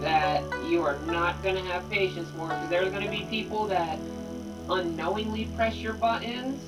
[0.00, 2.48] that you are not gonna have patience for.
[2.48, 3.98] Because there's gonna be people that
[4.68, 6.60] unknowingly press your buttons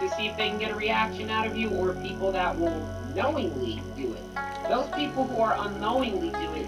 [0.00, 2.86] to see if they can get a reaction out of you, or people that will
[3.14, 4.22] knowingly do it.
[4.68, 6.66] Those people who are unknowingly do it,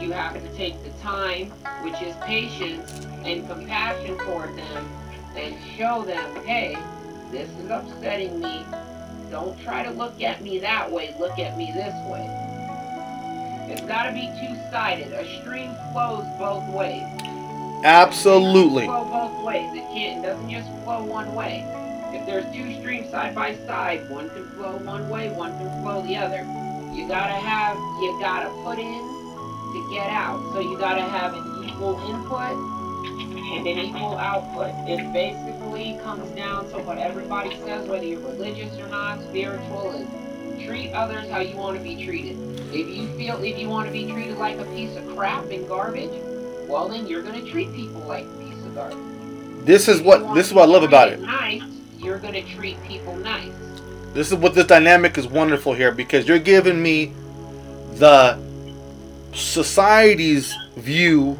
[0.00, 1.50] you have to take the time,
[1.82, 4.88] which is patience and compassion for them,
[5.36, 6.76] and show them, hey,
[7.30, 8.64] this is upsetting me.
[9.30, 11.14] Don't try to look at me that way.
[11.18, 12.28] Look at me this way.
[13.70, 15.12] It's got to be two-sided.
[15.12, 17.02] A stream flows both ways.
[17.84, 18.84] Absolutely.
[18.84, 19.70] Flow both ways.
[19.72, 20.24] It can't.
[20.24, 21.64] It doesn't just flow one way.
[22.12, 26.02] If there's two streams side by side, one can flow one way, one can flow
[26.02, 26.42] the other.
[26.92, 27.76] You gotta have.
[27.76, 29.21] You gotta put in
[29.72, 30.40] to get out.
[30.52, 32.56] So you gotta have an equal input
[33.52, 34.70] and an equal output.
[34.88, 40.08] It basically comes down to what everybody says, whether you're religious or not, spiritual, is
[40.64, 42.36] treat others how you want to be treated.
[42.72, 45.66] If you feel if you want to be treated like a piece of crap and
[45.68, 46.12] garbage,
[46.68, 48.98] well then you're gonna treat people like a piece of garbage.
[49.64, 51.20] This is If what this is what I love about it.
[51.20, 51.62] Nice,
[51.98, 53.52] you're gonna treat people nice.
[54.12, 57.12] This is what this dynamic is wonderful here because you're giving me
[57.94, 58.38] the
[59.34, 61.36] society's view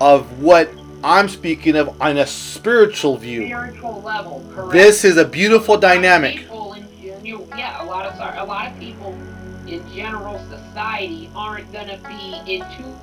[0.00, 0.70] of what
[1.04, 3.46] I'm speaking of on a spiritual view.
[3.46, 4.72] Spiritual level, correct.
[4.72, 6.36] This is a beautiful A lot of dynamic.
[6.38, 6.86] people in-
[7.56, 9.16] yeah, a lot of sorry, a lot of people
[9.66, 12.94] in general society aren't gonna be in tune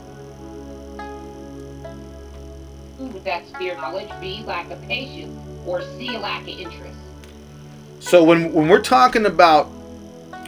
[3.12, 6.98] with that spirit knowledge, B lack of patience, or C lack of interest.
[8.00, 9.66] So when when we're talking about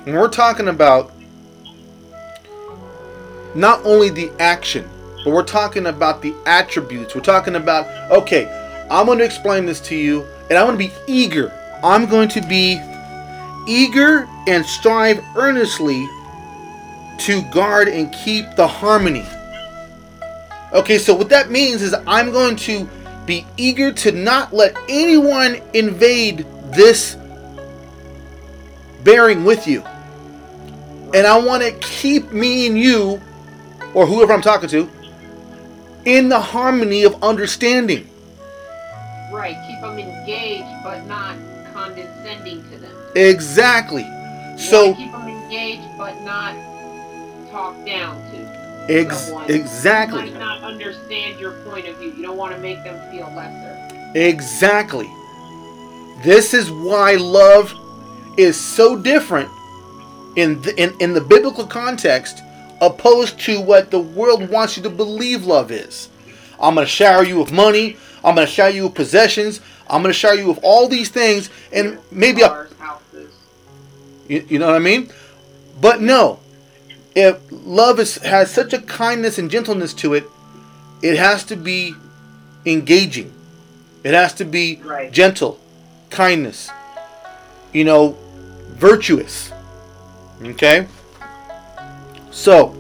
[0.06, 1.12] when we're talking about
[3.56, 4.90] not only the action,
[5.24, 7.16] but we're talking about the attributes.
[7.16, 8.46] We're talking about okay,
[8.90, 11.52] I'm going to explain this to you and I'm going to be eager.
[11.84, 12.80] I'm going to be
[13.68, 16.08] eager and strive earnestly
[17.20, 19.26] to guard and keep the harmony.
[20.74, 22.88] Okay, so what that means is I'm going to
[23.26, 27.18] be eager to not let anyone invade this
[29.04, 29.82] bearing with you.
[31.14, 33.22] And I want to keep me and you,
[33.96, 34.90] or whoever I'm talking to,
[36.06, 38.08] in the harmony of understanding.
[39.32, 41.36] Right, keep them engaged, but not
[41.74, 42.92] condescending to them.
[43.16, 44.04] Exactly.
[44.04, 46.54] You So, keep them engaged, but not
[47.52, 48.86] talk down to.
[48.94, 50.22] ex- someone exactly.
[50.28, 52.14] who might not understand your point of view.
[52.16, 54.12] You don't want to make them feel lesser.
[54.14, 55.10] Exactly.
[56.24, 57.74] This is why love
[58.38, 59.50] is so different
[60.36, 62.42] in the, in, in the biblical context
[62.82, 66.10] opposed to what the world wants you to believe love is.
[66.60, 67.98] I'm going to shower you with money.
[68.24, 69.62] I'm going to shower you with possessions.
[69.90, 72.68] I'm going to shower you with all these things and maybe a,
[74.28, 75.12] you, you know what I mean?
[75.80, 76.40] But no,
[77.16, 80.26] if love is has such a kindness and gentleness to it,
[81.02, 81.94] it has to be
[82.66, 83.32] engaging.
[84.04, 85.12] It has to be Right.
[85.12, 85.60] gentle,
[86.10, 86.70] kindness.
[87.74, 88.18] You know,
[88.70, 89.52] virtuous.
[90.44, 90.88] Okay?
[92.36, 92.76] So,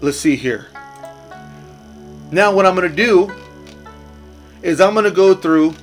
[0.00, 0.68] let's see here.
[2.32, 3.30] Now what I'm going to do
[4.62, 5.74] is I'm going to go through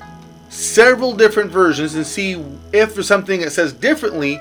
[0.50, 2.44] several different versions and see
[2.74, 4.40] if there's something that says differently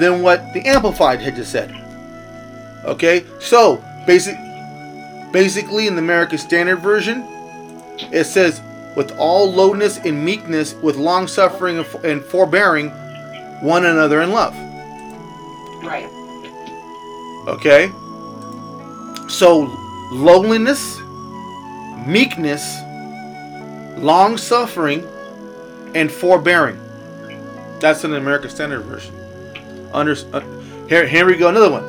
[0.00, 1.70] than what the Amplified had just said.
[2.84, 4.36] Okay, so basic,
[5.32, 7.24] basically in the American Standard Version,
[8.12, 8.60] it says,
[8.96, 12.90] "With all lowness and meekness, with long suffering and forbearing,
[13.60, 14.54] one another in love."
[15.82, 16.10] Right.
[17.46, 17.92] Okay,
[19.28, 19.72] so
[20.10, 20.98] lowliness,
[22.04, 22.80] meekness,
[23.98, 25.06] long suffering,
[25.94, 26.76] and forbearing.
[27.78, 29.14] That's in the American Standard Version.
[29.92, 30.40] Under, uh,
[30.88, 31.48] here, here we go.
[31.48, 31.84] Another one.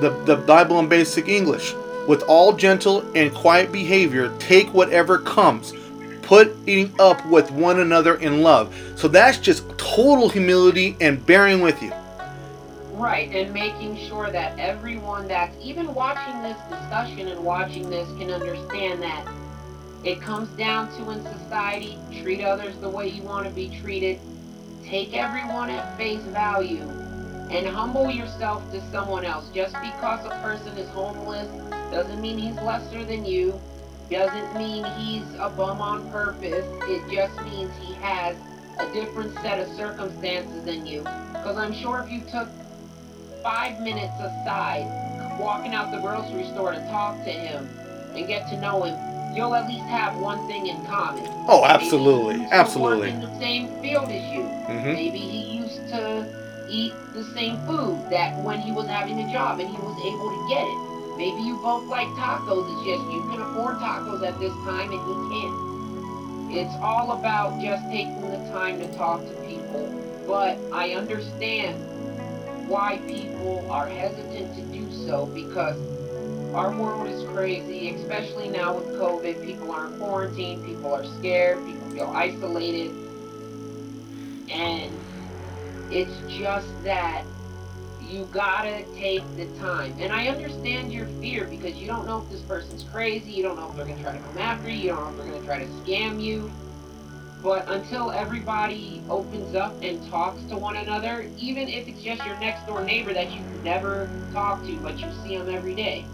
[0.00, 1.74] The, the Bible in Basic English.
[2.06, 5.74] With all gentle and quiet behavior, take whatever comes,
[6.22, 8.74] putting up with one another in love.
[8.94, 11.92] So that's just total humility and bearing with you.
[13.00, 18.30] Right, and making sure that everyone that's even watching this discussion and watching this can
[18.30, 19.26] understand that
[20.04, 24.20] it comes down to in society, treat others the way you want to be treated,
[24.84, 26.82] take everyone at face value,
[27.50, 29.48] and humble yourself to someone else.
[29.54, 31.48] Just because a person is homeless
[31.90, 33.58] doesn't mean he's lesser than you,
[34.10, 36.66] doesn't mean he's a bum on purpose.
[36.82, 38.36] It just means he has
[38.78, 41.00] a different set of circumstances than you.
[41.32, 42.59] Because I'm sure if you took
[43.42, 44.86] five minutes aside,
[45.38, 47.68] walking out the grocery store to talk to him
[48.14, 48.96] and get to know him,
[49.34, 51.24] you'll at least have one thing in common.
[51.48, 53.10] Oh, absolutely, he used to absolutely.
[53.10, 54.42] in the same field as you.
[54.42, 56.26] hmm Maybe he used to
[56.68, 60.30] eat the same food that when he was having a job and he was able
[60.30, 61.16] to get it.
[61.16, 65.00] Maybe you both like tacos, it's just you can afford tacos at this time and
[65.00, 65.70] he can't.
[66.52, 69.86] It's all about just taking the time to talk to people.
[70.26, 71.84] But I understand
[72.70, 75.76] why people are hesitant to do so because
[76.54, 79.44] our world is crazy, especially now with COVID.
[79.44, 82.92] People are in quarantine, people are scared, people feel isolated.
[84.48, 84.92] And
[85.90, 87.24] it's just that
[88.08, 89.92] you gotta take the time.
[89.98, 93.56] And I understand your fear because you don't know if this person's crazy, you don't
[93.56, 95.44] know if they're gonna try to come after you, you don't know if they're gonna
[95.44, 96.50] try to scam you.
[97.42, 102.38] But until everybody opens up and talks to one another, even if it's just your
[102.38, 106.04] next door neighbor that you never talk to but you see them every day,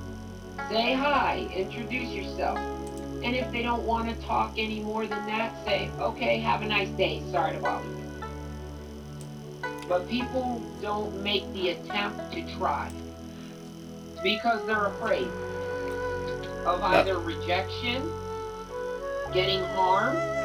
[0.70, 2.58] say hi, introduce yourself.
[3.24, 6.66] And if they don't want to talk any more than that, say, okay, have a
[6.66, 8.04] nice day, sorry to bother you.
[9.88, 12.90] But people don't make the attempt to try
[14.22, 15.28] because they're afraid
[16.64, 18.12] of either rejection,
[19.32, 20.35] getting harmed,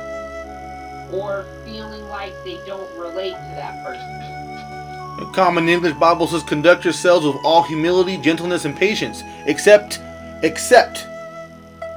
[1.12, 5.28] or feeling like they don't relate to that person.
[5.28, 10.00] A common English Bible says, "Conduct yourselves with all humility, gentleness, and patience, except,
[10.42, 11.06] accept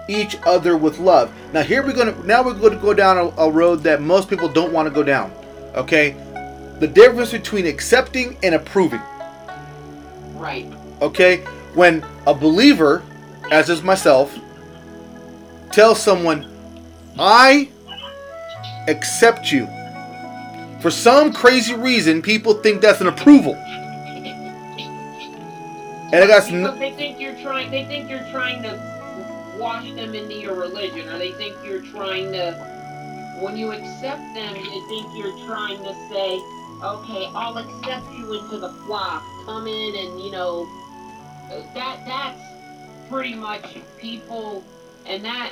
[0.08, 3.42] each other with love." Now here we're gonna now we're going to go down a,
[3.42, 5.32] a road that most people don't want to go down.
[5.74, 6.14] Okay,
[6.80, 9.00] the difference between accepting and approving.
[10.34, 10.66] Right.
[11.00, 11.38] Okay,
[11.74, 13.02] when a believer,
[13.50, 14.36] as is myself,
[15.72, 16.46] tells someone,
[17.18, 17.70] "I
[18.89, 19.68] accept you."
[20.80, 23.57] For some crazy reason, people think that's an approval.
[26.12, 26.47] And I got
[26.78, 27.70] they think you're trying.
[27.70, 28.78] They think you're trying to
[29.59, 32.53] wash them into your religion, or they think you're trying to.
[33.41, 36.39] When you accept them, they think you're trying to say,
[36.85, 39.24] "Okay, I'll accept you into the flock.
[39.47, 40.68] Come in, and you know,
[41.51, 42.43] uh, that that's
[43.09, 44.62] pretty much people."
[45.07, 45.51] And that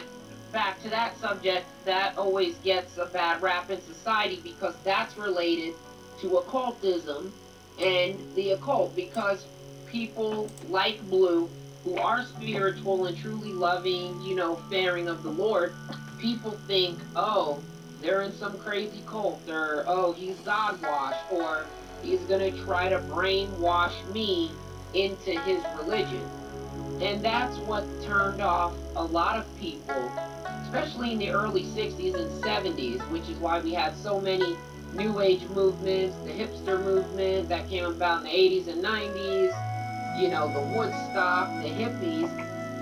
[0.53, 5.75] back to that subject, that always gets a bad rap in society because that's related
[6.21, 7.33] to occultism
[7.81, 9.47] and the occult because
[9.87, 11.49] people like Blue,
[11.85, 15.75] who are spiritual and truly loving, you know, faring of the Lord,
[16.19, 17.61] people think, oh,
[18.01, 21.67] they're in some crazy cult, or oh, he's God washed, or
[22.03, 24.51] he's gonna try to brainwash me
[24.95, 26.23] into his religion.
[27.01, 30.11] And that's what turned off a lot of people,
[30.73, 34.57] especially in the early 60s and 70s, which is why we had so many
[34.95, 40.29] New Age movements, the hipster movement that came about in the 80s and 90s, you
[40.29, 42.31] know, the Woodstock, the hippies,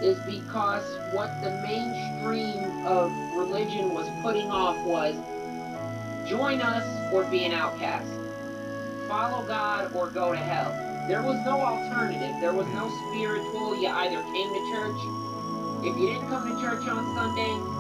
[0.05, 5.17] is because what the mainstream of religion was putting off was
[6.29, 8.09] join us or be an outcast,
[9.09, 10.71] follow God or go to hell.
[11.09, 12.37] There was no alternative.
[12.41, 13.83] There was no spiritual.
[13.83, 15.01] You either came to church.
[15.83, 17.80] If you didn't come to church on Sunday,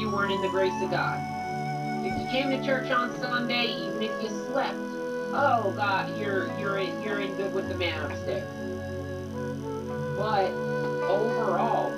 [0.00, 1.20] you weren't in the grace of God.
[2.06, 4.74] If you came to church on Sunday, even if you slept,
[5.34, 8.48] oh God, you're you're in, you're in good with the man upstairs.
[10.16, 10.52] But
[11.06, 11.92] overall,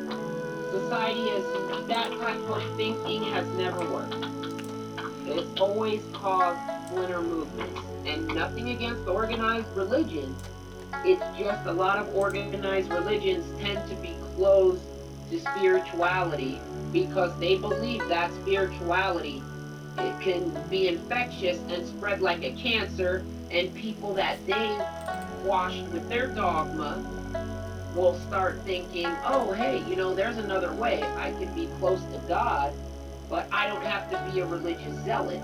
[0.73, 4.17] society has that type of thinking has never worked.
[5.25, 10.35] It's always caused splinter movements, and nothing against organized religion.
[11.05, 14.83] It's just a lot of organized religions tend to be closed
[15.31, 16.61] to spirituality
[16.93, 19.43] because they believe that spirituality
[19.99, 24.79] it can be infectious and spread like a cancer, and people that they
[25.45, 27.05] washed with their dogma
[27.95, 31.03] will start thinking, oh, hey, you know, there's another way.
[31.03, 32.73] I can be close to God,
[33.29, 35.43] but I don't have to be a religious zealot.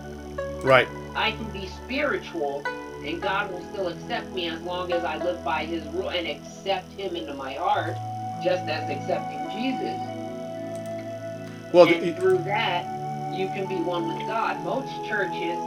[0.63, 0.89] right.
[1.15, 2.63] I can be spiritual,
[3.05, 6.27] and God will still accept me as long as I live by His rule and
[6.27, 7.97] accept Him into my heart,
[8.43, 10.18] just as accepting Jesus.
[11.73, 12.85] Well, and through that,
[13.35, 14.63] you can be one with God.
[14.65, 15.59] Most churches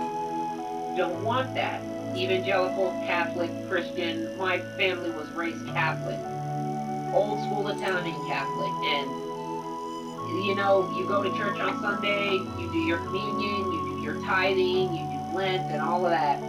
[0.97, 1.81] don't want that.
[2.15, 4.37] Evangelical, Catholic, Christian.
[4.37, 6.19] My family was raised Catholic,
[7.13, 9.09] old school Italian Catholic, and
[10.45, 14.21] you know, you go to church on Sunday, you do your communion, you do your
[14.25, 16.41] tithing, you do Lent, and all of that,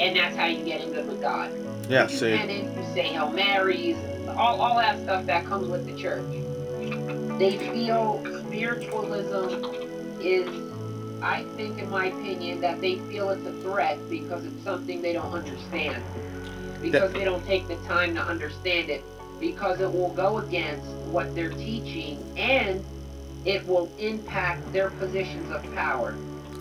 [0.00, 1.52] and that's how you get in good with God.
[1.88, 2.36] yeah, you see.
[2.36, 3.96] penance, you say Hail Marys,
[4.28, 6.24] all, all that stuff that comes with the church.
[7.40, 9.64] They feel spiritualism
[10.20, 10.46] is,
[11.22, 15.14] I think, in my opinion, that they feel it's a threat because it's something they
[15.14, 16.04] don't understand.
[16.82, 19.02] Because they don't take the time to understand it.
[19.40, 22.84] Because it will go against what they're teaching and
[23.46, 26.14] it will impact their positions of power.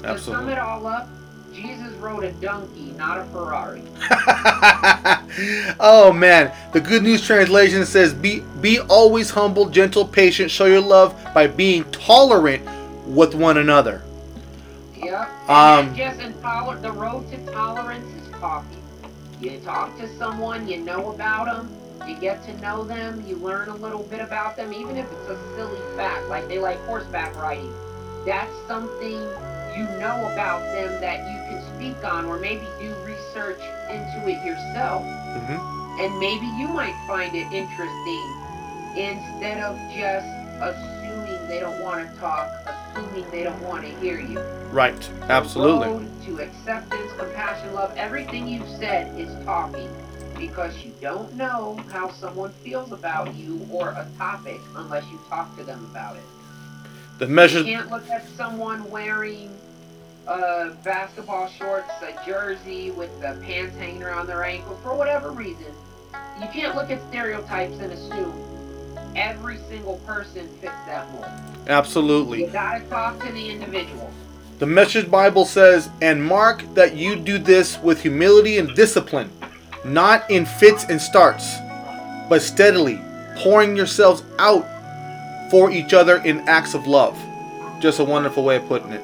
[0.04, 1.10] To sum it all up,
[1.54, 3.84] Jesus rode a donkey, not a Ferrari.
[5.80, 10.52] oh man, the Good News translation says, "Be be always humble, gentle, patient.
[10.52, 12.68] Show your love by being tolerant
[13.06, 14.02] with one another."
[14.96, 15.28] Yeah.
[15.48, 18.82] Um, And just intoler- the road to tolerance is talking.
[19.42, 21.70] You talk to someone, you know about them,
[22.08, 25.30] you get to know them, you learn a little bit about them, even if it's
[25.30, 27.74] a silly fact, like they like horseback riding.
[28.26, 29.26] That's something
[29.78, 34.44] you know about them that you can speak on, or maybe do research into it
[34.46, 38.36] yourself, hmm and maybe you might find it interesting
[38.96, 40.26] instead of just
[40.62, 44.40] assuming they don't want to talk, assuming they don't want to hear you.
[44.72, 45.10] Right.
[45.28, 46.08] Absolutely.
[46.26, 49.90] to acceptance, compassion, love, everything you've said is talking
[50.38, 55.54] because you don't know how someone feels about you or a topic unless you talk
[55.58, 56.24] to them about it.
[57.20, 59.54] The You can't look at someone wearing
[60.26, 65.74] uh, basketball shorts, a jersey with the pants hanging around their ankles for whatever reason.
[66.40, 68.34] You can't look at stereotypes and assume
[69.18, 71.26] every single person fits that mold.
[71.68, 72.46] Absolutely.
[72.46, 74.10] You gotta talk to the individual.
[74.60, 79.30] The Message Bible says, And mark that you do this with humility and discipline,
[79.84, 81.58] not in fits and starts,
[82.30, 83.02] but steadily,
[83.36, 84.66] pouring yourselves out
[85.50, 87.18] for each other in acts of love.
[87.80, 89.02] Just a wonderful way of putting it.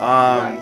[0.00, 0.60] Right.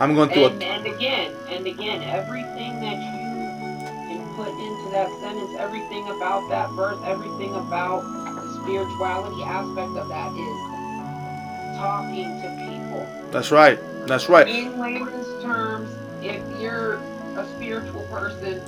[0.00, 0.66] I'm going through And, a.
[0.66, 6.70] and again, and again, everything that you can put into that sentence, everything about that
[6.72, 13.06] verse, everything about the spirituality aspect of that is talking to people.
[13.30, 13.78] That's right.
[14.06, 14.48] That's right.
[14.48, 15.90] In layman's terms,
[16.22, 16.94] if you're
[17.36, 18.60] a spiritual person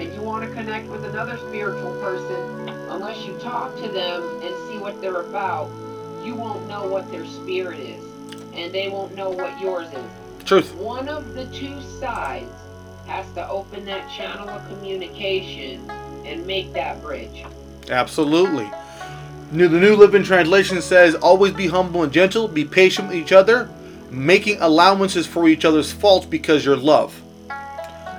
[0.00, 4.54] and you want to connect with another spiritual person, unless you talk to them and
[4.66, 5.70] see what they're about,
[6.24, 8.02] you won't know what their spirit is.
[8.54, 10.44] And they won't know what yours is.
[10.46, 10.74] Truth.
[10.74, 12.50] One of the two sides
[13.06, 15.88] has to open that channel of communication
[16.24, 17.44] and make that bridge.
[17.90, 18.70] Absolutely.
[19.52, 23.32] New, the New Living Translation says, Always be humble and gentle, be patient with each
[23.32, 23.68] other,
[24.10, 27.20] making allowances for each other's faults because you're love.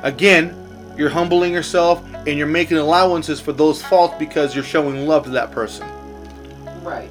[0.04, 0.61] Again,
[0.98, 5.30] you're humbling yourself and you're making allowances for those faults because you're showing love to
[5.32, 5.88] that person.
[6.84, 7.10] Right.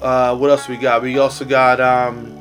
[0.00, 1.02] Uh, what else we got?
[1.02, 2.40] We also got um,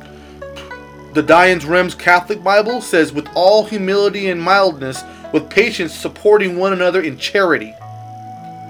[1.13, 5.03] the Douay-Rheims Catholic Bible says, With all humility and mildness,
[5.33, 7.75] with patience, supporting one another in charity.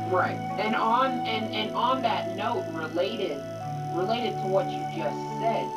[0.09, 0.37] Right.
[0.59, 3.41] And on and, and on that note, related
[3.93, 5.67] related to what you just said,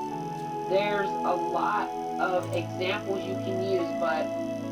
[0.70, 4.26] there's a lot of examples you can use, but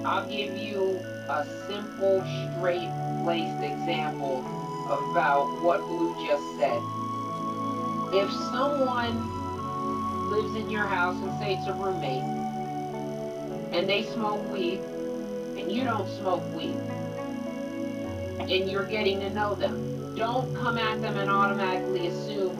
[0.04, 2.24] I'll give you a simple,
[2.56, 2.90] straight
[3.24, 4.40] laced example
[4.86, 6.82] about what Blue just said.
[8.12, 9.32] If someone
[10.30, 12.22] lives in your house and say it's a roommate
[13.72, 14.80] and they smoke weed
[15.58, 16.76] and you don't smoke weed
[18.40, 20.14] and you're getting to know them.
[20.16, 22.58] Don't come at them and automatically assume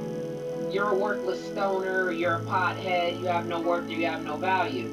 [0.71, 4.37] you're a worthless stoner, you're a pothead, you have no worth, or you have no
[4.37, 4.91] value.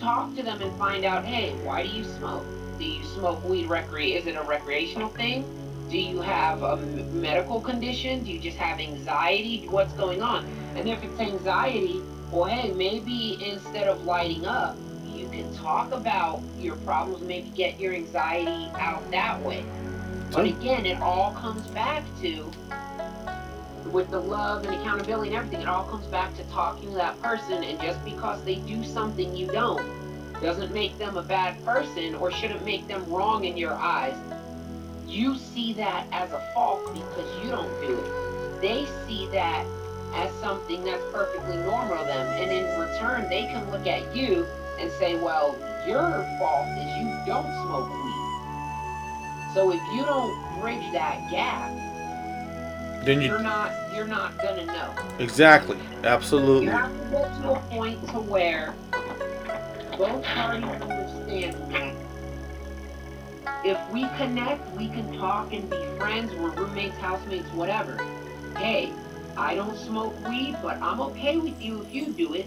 [0.00, 2.44] Talk to them and find out, hey, why do you smoke?
[2.78, 4.16] Do you smoke weed recre?
[4.16, 5.44] Is it a recreational thing?
[5.90, 8.24] Do you have a m- medical condition?
[8.24, 9.66] Do you just have anxiety?
[9.68, 10.46] What's going on?
[10.74, 14.76] And if it's anxiety, well, hey, maybe instead of lighting up,
[15.12, 19.64] you can talk about your problems, maybe get your anxiety out that way.
[20.32, 22.50] But again, it all comes back to,
[23.92, 27.20] with the love and accountability and everything, it all comes back to talking to that
[27.22, 27.64] person.
[27.64, 29.84] And just because they do something you don't,
[30.40, 34.16] doesn't make them a bad person or shouldn't make them wrong in your eyes.
[35.06, 38.60] You see that as a fault because you don't do it.
[38.60, 39.66] They see that
[40.14, 42.26] as something that's perfectly normal to them.
[42.26, 44.46] And in return, they can look at you
[44.78, 49.54] and say, well, your fault is you don't smoke weed.
[49.54, 51.70] So if you don't bridge that gap,
[53.04, 54.94] Then you're not you're not gonna know.
[55.18, 55.78] Exactly.
[56.04, 56.66] Absolutely.
[56.66, 58.74] You have to get to a point to where
[59.96, 61.96] both parties understand
[63.62, 68.02] if we connect, we can talk and be friends, we're roommates, housemates, whatever.
[68.56, 68.90] Hey,
[69.36, 72.46] I don't smoke weed, but I'm okay with you if you do it.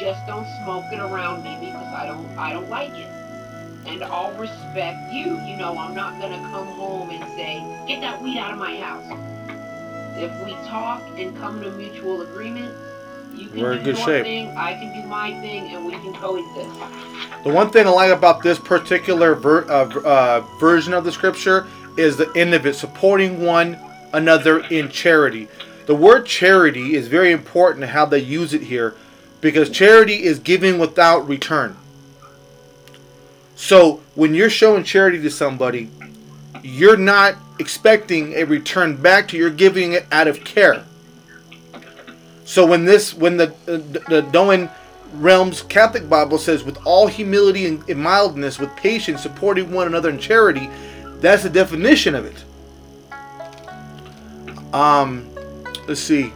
[0.00, 3.10] Just don't smoke it around me because I don't I don't like it.
[3.86, 5.38] And I'll respect you.
[5.40, 8.76] You know, I'm not gonna come home and say, get that weed out of my
[8.76, 9.35] house.
[10.18, 12.74] If we talk and come to mutual agreement,
[13.34, 14.24] you can We're in do good your shape.
[14.24, 16.70] thing, I can do my thing, and we can coexist.
[17.44, 21.66] The one thing I like about this particular ver- uh, uh, version of the scripture
[21.98, 23.78] is the end of it, supporting one
[24.14, 25.48] another in charity.
[25.86, 28.96] The word charity is very important in how they use it here
[29.40, 31.76] because charity is giving without return.
[33.54, 35.90] So when you're showing charity to somebody,
[36.62, 40.84] you're not expecting a return back to you, you're giving it out of care.
[42.44, 43.78] So when this, when the uh,
[44.08, 44.70] the, Doan
[45.14, 50.18] Realms Catholic Bible says, with all humility and, mildness, with patience, supporting one another in
[50.18, 50.70] charity,
[51.20, 52.44] that's the definition of it.
[54.74, 55.28] Um,
[55.88, 56.32] let's see.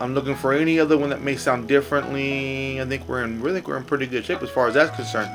[0.00, 2.80] I'm looking for any other one that may sound differently.
[2.80, 4.94] I think we're in, I think we're in pretty good shape as far as that's
[4.94, 5.30] concerned.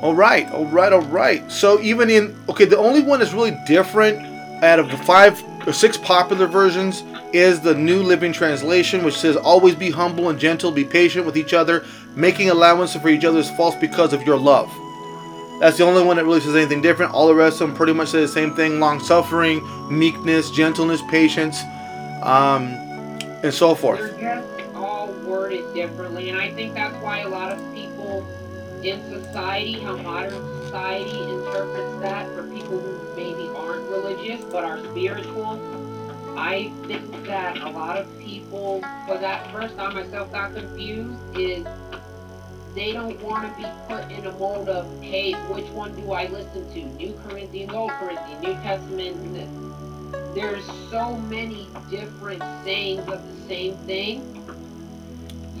[0.00, 1.50] All right, all right, all right.
[1.50, 4.18] So even in okay, the only one that's really different
[4.62, 9.36] out of the five or six popular versions is the New Living Translation, which says,
[9.36, 11.84] "Always be humble and gentle, be patient with each other,
[12.14, 14.70] making allowance for each other's faults because of your love."
[15.60, 17.14] That's the only one that really says anything different.
[17.14, 21.00] All the rest of them pretty much say the same thing: long suffering, meekness, gentleness,
[21.08, 21.62] patience,
[22.22, 22.74] um,
[23.42, 24.00] and so forth.
[24.00, 28.26] They're just all worded differently, and I think that's why a lot of people
[28.82, 34.78] in society, how modern society interprets that for people who maybe aren't religious but are
[34.90, 35.58] spiritual,
[36.38, 41.66] I think that a lot of people, for that first I myself got confused, is
[42.74, 46.26] they don't want to be put in a mold of, hey, which one do I
[46.26, 46.84] listen to?
[46.96, 50.34] New Corinthians, Old Corinthians, New Testament.
[50.34, 54.45] There's so many different sayings of the same thing.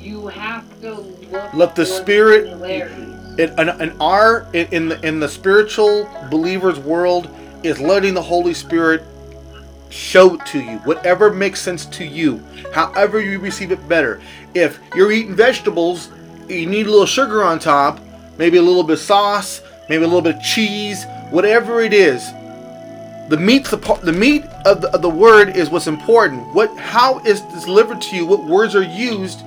[0.06, 0.92] You have to
[1.32, 2.46] look Let the Spirit-
[3.40, 7.28] in, in, in our in, in the in the spiritual believers world
[7.64, 9.02] is letting the Holy Spirit
[9.88, 12.40] show to you whatever makes sense to you
[12.72, 14.20] however you receive it better.
[14.54, 16.08] If you're eating vegetables
[16.48, 17.98] you need a little sugar on top
[18.38, 22.24] maybe a little bit of sauce maybe a little bit of cheese whatever it is.
[23.28, 26.54] The meat's the the meat of the, of the word is what's important.
[26.54, 28.24] What how is delivered to you?
[28.24, 29.42] What words are used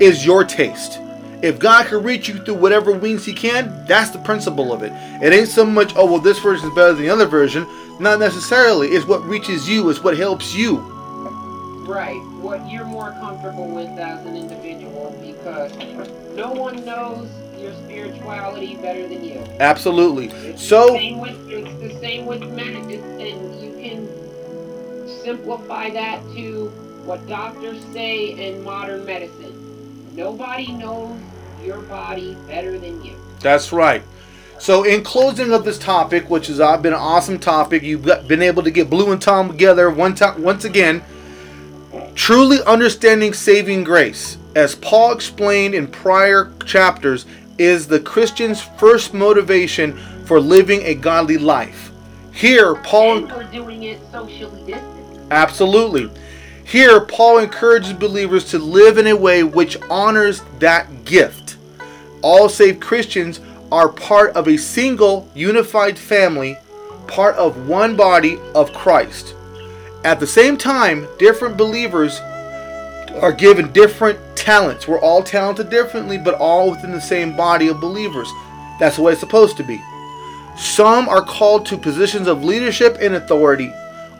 [0.00, 1.00] is your taste
[1.42, 4.92] if God can reach you through whatever means He can, that's the principle of it.
[5.22, 7.66] It ain't so much, oh, well, this version is better than the other version.
[8.00, 8.88] Not necessarily.
[8.88, 10.78] It's what reaches you, it's what helps you.
[11.86, 15.76] Right, what you're more comfortable with as an individual because
[16.34, 17.28] no one knows
[17.58, 19.38] your spirituality better than you.
[19.60, 20.26] Absolutely.
[20.26, 25.90] It's So- the same with it's the same with men, it's, and you can simplify
[25.90, 26.72] that to
[27.04, 29.55] what doctors say in modern medicine.
[30.16, 31.20] Nobody knows
[31.62, 33.14] your body better than you.
[33.40, 34.02] That's right.
[34.58, 38.40] So, in closing of this topic, which has uh, been an awesome topic, you've been
[38.40, 41.02] able to get Blue and Tom together one time, once again.
[42.14, 47.26] Truly understanding saving grace, as Paul explained in prior chapters,
[47.58, 51.92] is the Christian's first motivation for living a godly life.
[52.32, 55.30] Here, Paul And we're doing it socially distant.
[55.30, 56.10] Absolutely.
[56.66, 61.56] Here, Paul encourages believers to live in a way which honors that gift.
[62.22, 63.40] All saved Christians
[63.70, 66.58] are part of a single, unified family,
[67.06, 69.32] part of one body of Christ.
[70.04, 72.18] At the same time, different believers
[73.20, 74.88] are given different talents.
[74.88, 78.28] We're all talented differently, but all within the same body of believers.
[78.80, 79.80] That's the way it's supposed to be.
[80.56, 83.72] Some are called to positions of leadership and authority.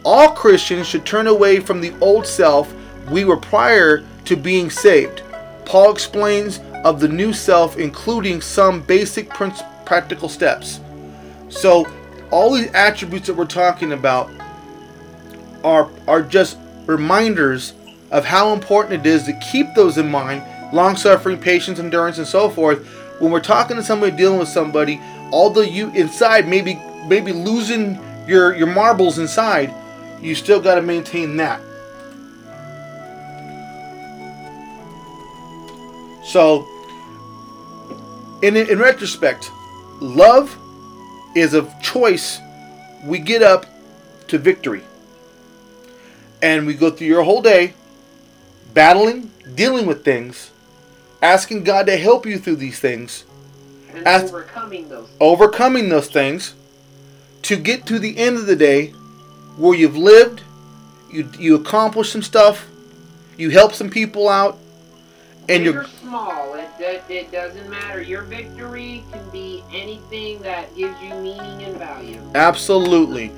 [0.06, 2.72] All Christians should turn away from the old self
[3.10, 5.22] we were prior to being saved.
[5.64, 10.78] Paul explains of the new self, including some basic practical steps.
[11.48, 11.88] So,
[12.30, 14.30] all these attributes that we're talking about
[15.64, 17.74] are, are just reminders
[18.12, 22.26] of how important it is to keep those in mind long suffering, patience, endurance, and
[22.28, 22.86] so forth.
[23.18, 25.00] When we're talking to somebody, dealing with somebody,
[25.32, 27.98] although you inside maybe maybe losing
[28.28, 29.74] your your marbles inside,
[30.20, 31.60] you still got to maintain that.
[36.24, 36.66] So,
[38.42, 39.50] in in retrospect,
[40.00, 40.56] love
[41.34, 42.38] is a choice.
[43.04, 43.66] We get up
[44.28, 44.82] to victory,
[46.42, 47.74] and we go through your whole day
[48.74, 50.50] battling, dealing with things,
[51.22, 53.24] asking God to help you through these things,
[53.94, 55.08] And As- overcoming those.
[55.20, 56.54] overcoming those things,
[57.42, 58.92] to get to the end of the day
[59.56, 60.42] where you've lived,
[61.10, 62.68] you you accomplished some stuff,
[63.36, 64.58] you helped some people out,
[65.48, 68.02] and Big you're small, it, it, it doesn't matter.
[68.02, 72.20] Your victory can be anything that gives you meaning and value.
[72.34, 73.30] Absolutely.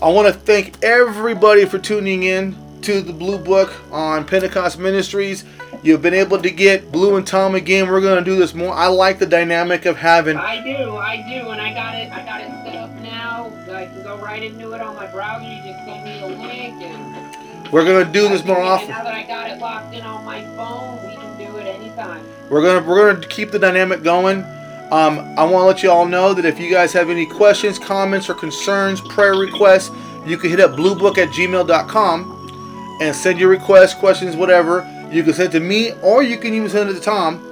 [0.00, 5.44] I want to thank everybody for tuning in to the Blue Book on Pentecost Ministries.
[5.82, 7.88] You've been able to get Blue and Tom again.
[7.88, 8.74] We're going to do this more.
[8.74, 10.36] I like the dynamic of having.
[10.36, 12.10] I do, I do, and I got it.
[12.10, 13.52] I got it set up now.
[13.72, 15.44] I can go right into it on my browser.
[15.44, 18.88] You just send me the link, and We're going to do this more often.
[18.88, 22.24] Now that I got it locked in on my phone, we can do it anytime.
[22.50, 24.42] We're gonna we're gonna keep the dynamic going.
[24.90, 27.78] Um, I want to let you all know that if you guys have any questions,
[27.78, 29.90] comments, or concerns, prayer requests,
[30.26, 34.80] you can hit up bluebook at gmail.com and send your requests, questions, whatever.
[35.10, 37.42] You can send it to me, or you can even send it to Tom,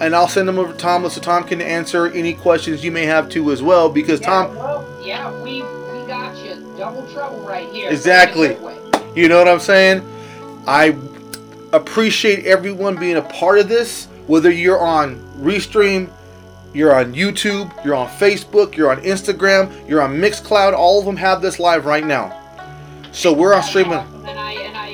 [0.00, 3.06] and I'll send them over to Tom so Tom can answer any questions you may
[3.06, 3.88] have too as well.
[3.88, 6.56] Because Yeah, Tom, well, yeah, we we got you.
[6.76, 7.90] Double trouble right here.
[7.90, 8.48] Exactly.
[8.48, 9.12] In a good way.
[9.14, 10.02] You know what I'm saying?
[10.66, 10.96] I
[11.72, 16.10] appreciate everyone being a part of this, whether you're on Restream,
[16.74, 20.74] you're on YouTube, you're on Facebook, you're on Instagram, you're on Mixcloud.
[20.74, 22.42] All of them have this live right now.
[23.12, 23.94] So we're on streaming.
[23.94, 24.85] And I and I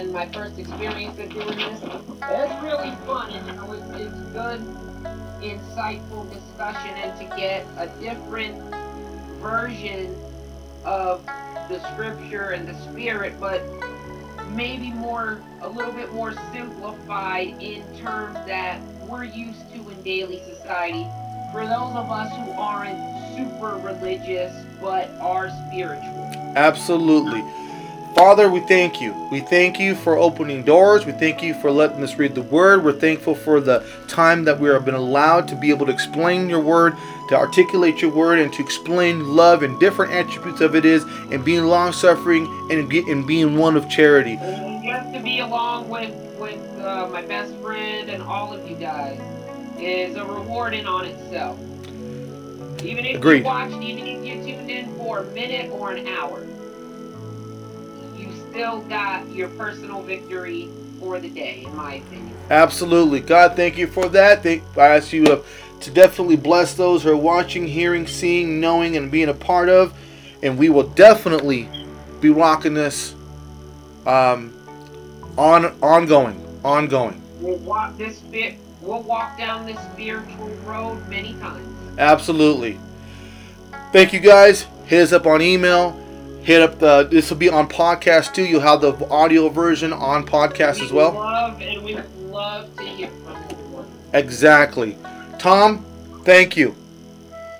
[0.00, 1.82] having my first experience of doing this.
[1.82, 4.60] It's really fun, and you know, it's, it's good,
[5.42, 8.56] insightful discussion, and to get a different
[9.40, 10.16] version
[10.84, 11.24] of
[11.68, 13.62] the scripture and the spirit, but
[14.52, 20.40] maybe more, a little bit more simplified in terms that we're used to in daily
[20.54, 21.06] society.
[21.52, 26.30] For those of us who aren't super religious, but are spiritual.
[26.56, 27.42] Absolutely.
[28.14, 29.14] Father, we thank you.
[29.30, 31.06] We thank you for opening doors.
[31.06, 32.84] We thank you for letting us read the word.
[32.84, 36.48] We're thankful for the time that we have been allowed to be able to explain
[36.48, 36.94] your word,
[37.28, 41.44] to articulate your word, and to explain love and different attributes of it is, and
[41.44, 44.36] being long suffering and, and being one of charity.
[44.84, 49.20] Just to be along with with uh, my best friend and all of you guys
[49.78, 51.58] is a reward in on itself.
[52.82, 53.38] Even if Agreed.
[53.38, 56.46] you watched, even if you tuned in for a minute or an hour,
[58.50, 62.36] still got your personal victory for the day, in my opinion.
[62.50, 63.20] Absolutely.
[63.20, 64.42] God, thank you for that.
[64.42, 65.42] Thank, I ask you to,
[65.80, 69.94] to definitely bless those who are watching, hearing, seeing, knowing, and being a part of.
[70.42, 71.68] And we will definitely
[72.20, 73.14] be rocking this
[74.06, 74.52] um,
[75.38, 76.46] on ongoing.
[76.64, 77.22] Ongoing.
[77.40, 78.56] We'll walk this bit.
[78.82, 81.66] We'll walk down this spiritual road many times.
[81.98, 82.78] Absolutely.
[83.92, 84.66] Thank you guys.
[84.86, 85.98] Hit us up on email.
[86.50, 87.04] Hit up the.
[87.04, 88.44] This will be on podcast too.
[88.44, 91.12] You'll have the audio version on podcast we as well.
[91.12, 93.08] Love and we love to hear.
[94.12, 94.98] Exactly.
[95.38, 95.84] Tom,
[96.24, 96.74] thank you.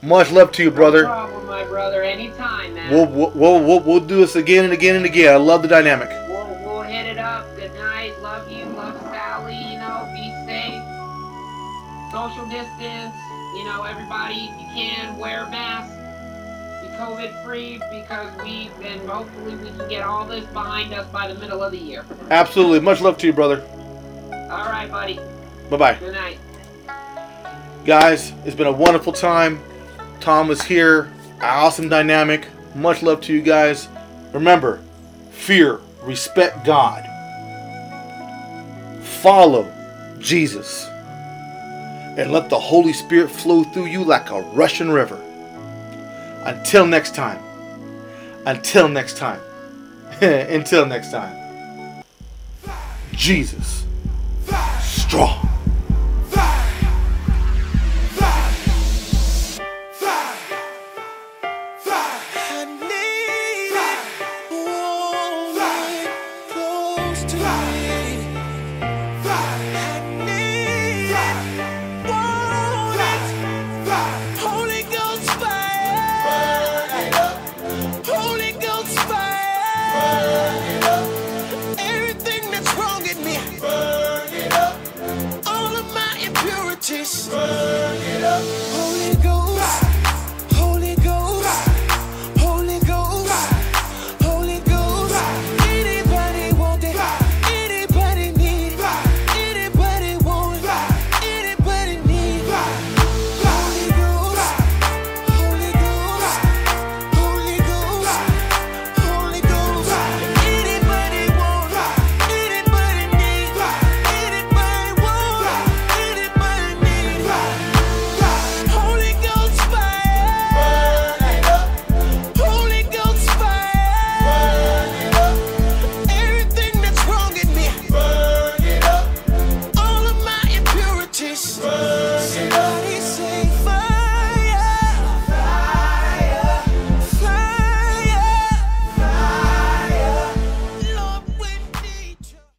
[0.02, 1.02] Much love to you, brother.
[1.04, 2.02] No problem, my brother.
[2.02, 2.90] Anytime, man.
[2.90, 5.34] We'll, we'll, we'll, we'll, we'll do this again and again and again.
[5.34, 6.08] I love the dynamic.
[6.28, 7.46] We'll, we'll hit it up.
[7.54, 8.20] Good night.
[8.22, 8.64] Love you.
[8.64, 9.54] Love Sally.
[9.54, 10.82] You know, be safe.
[12.10, 13.14] Social distance.
[13.54, 15.99] You know, everybody, if you can, wear a mask.
[17.00, 21.38] COVID free because we, and hopefully we can get all this behind us by the
[21.40, 22.04] middle of the year.
[22.30, 22.80] Absolutely.
[22.80, 23.62] Much love to you, brother.
[24.50, 25.18] All right, buddy.
[25.70, 25.94] Bye bye.
[25.94, 26.38] Good night.
[27.86, 29.62] Guys, it's been a wonderful time.
[30.20, 31.10] Tom was here.
[31.40, 32.46] Awesome dynamic.
[32.74, 33.88] Much love to you guys.
[34.34, 34.82] Remember,
[35.30, 37.06] fear, respect God.
[39.22, 39.72] Follow
[40.18, 40.86] Jesus.
[42.18, 45.18] And let the Holy Spirit flow through you like a rushing river.
[46.44, 47.42] Until next time.
[48.46, 49.40] Until next time.
[50.20, 51.36] Until next time.
[53.12, 53.84] Jesus.
[54.80, 55.49] Strong.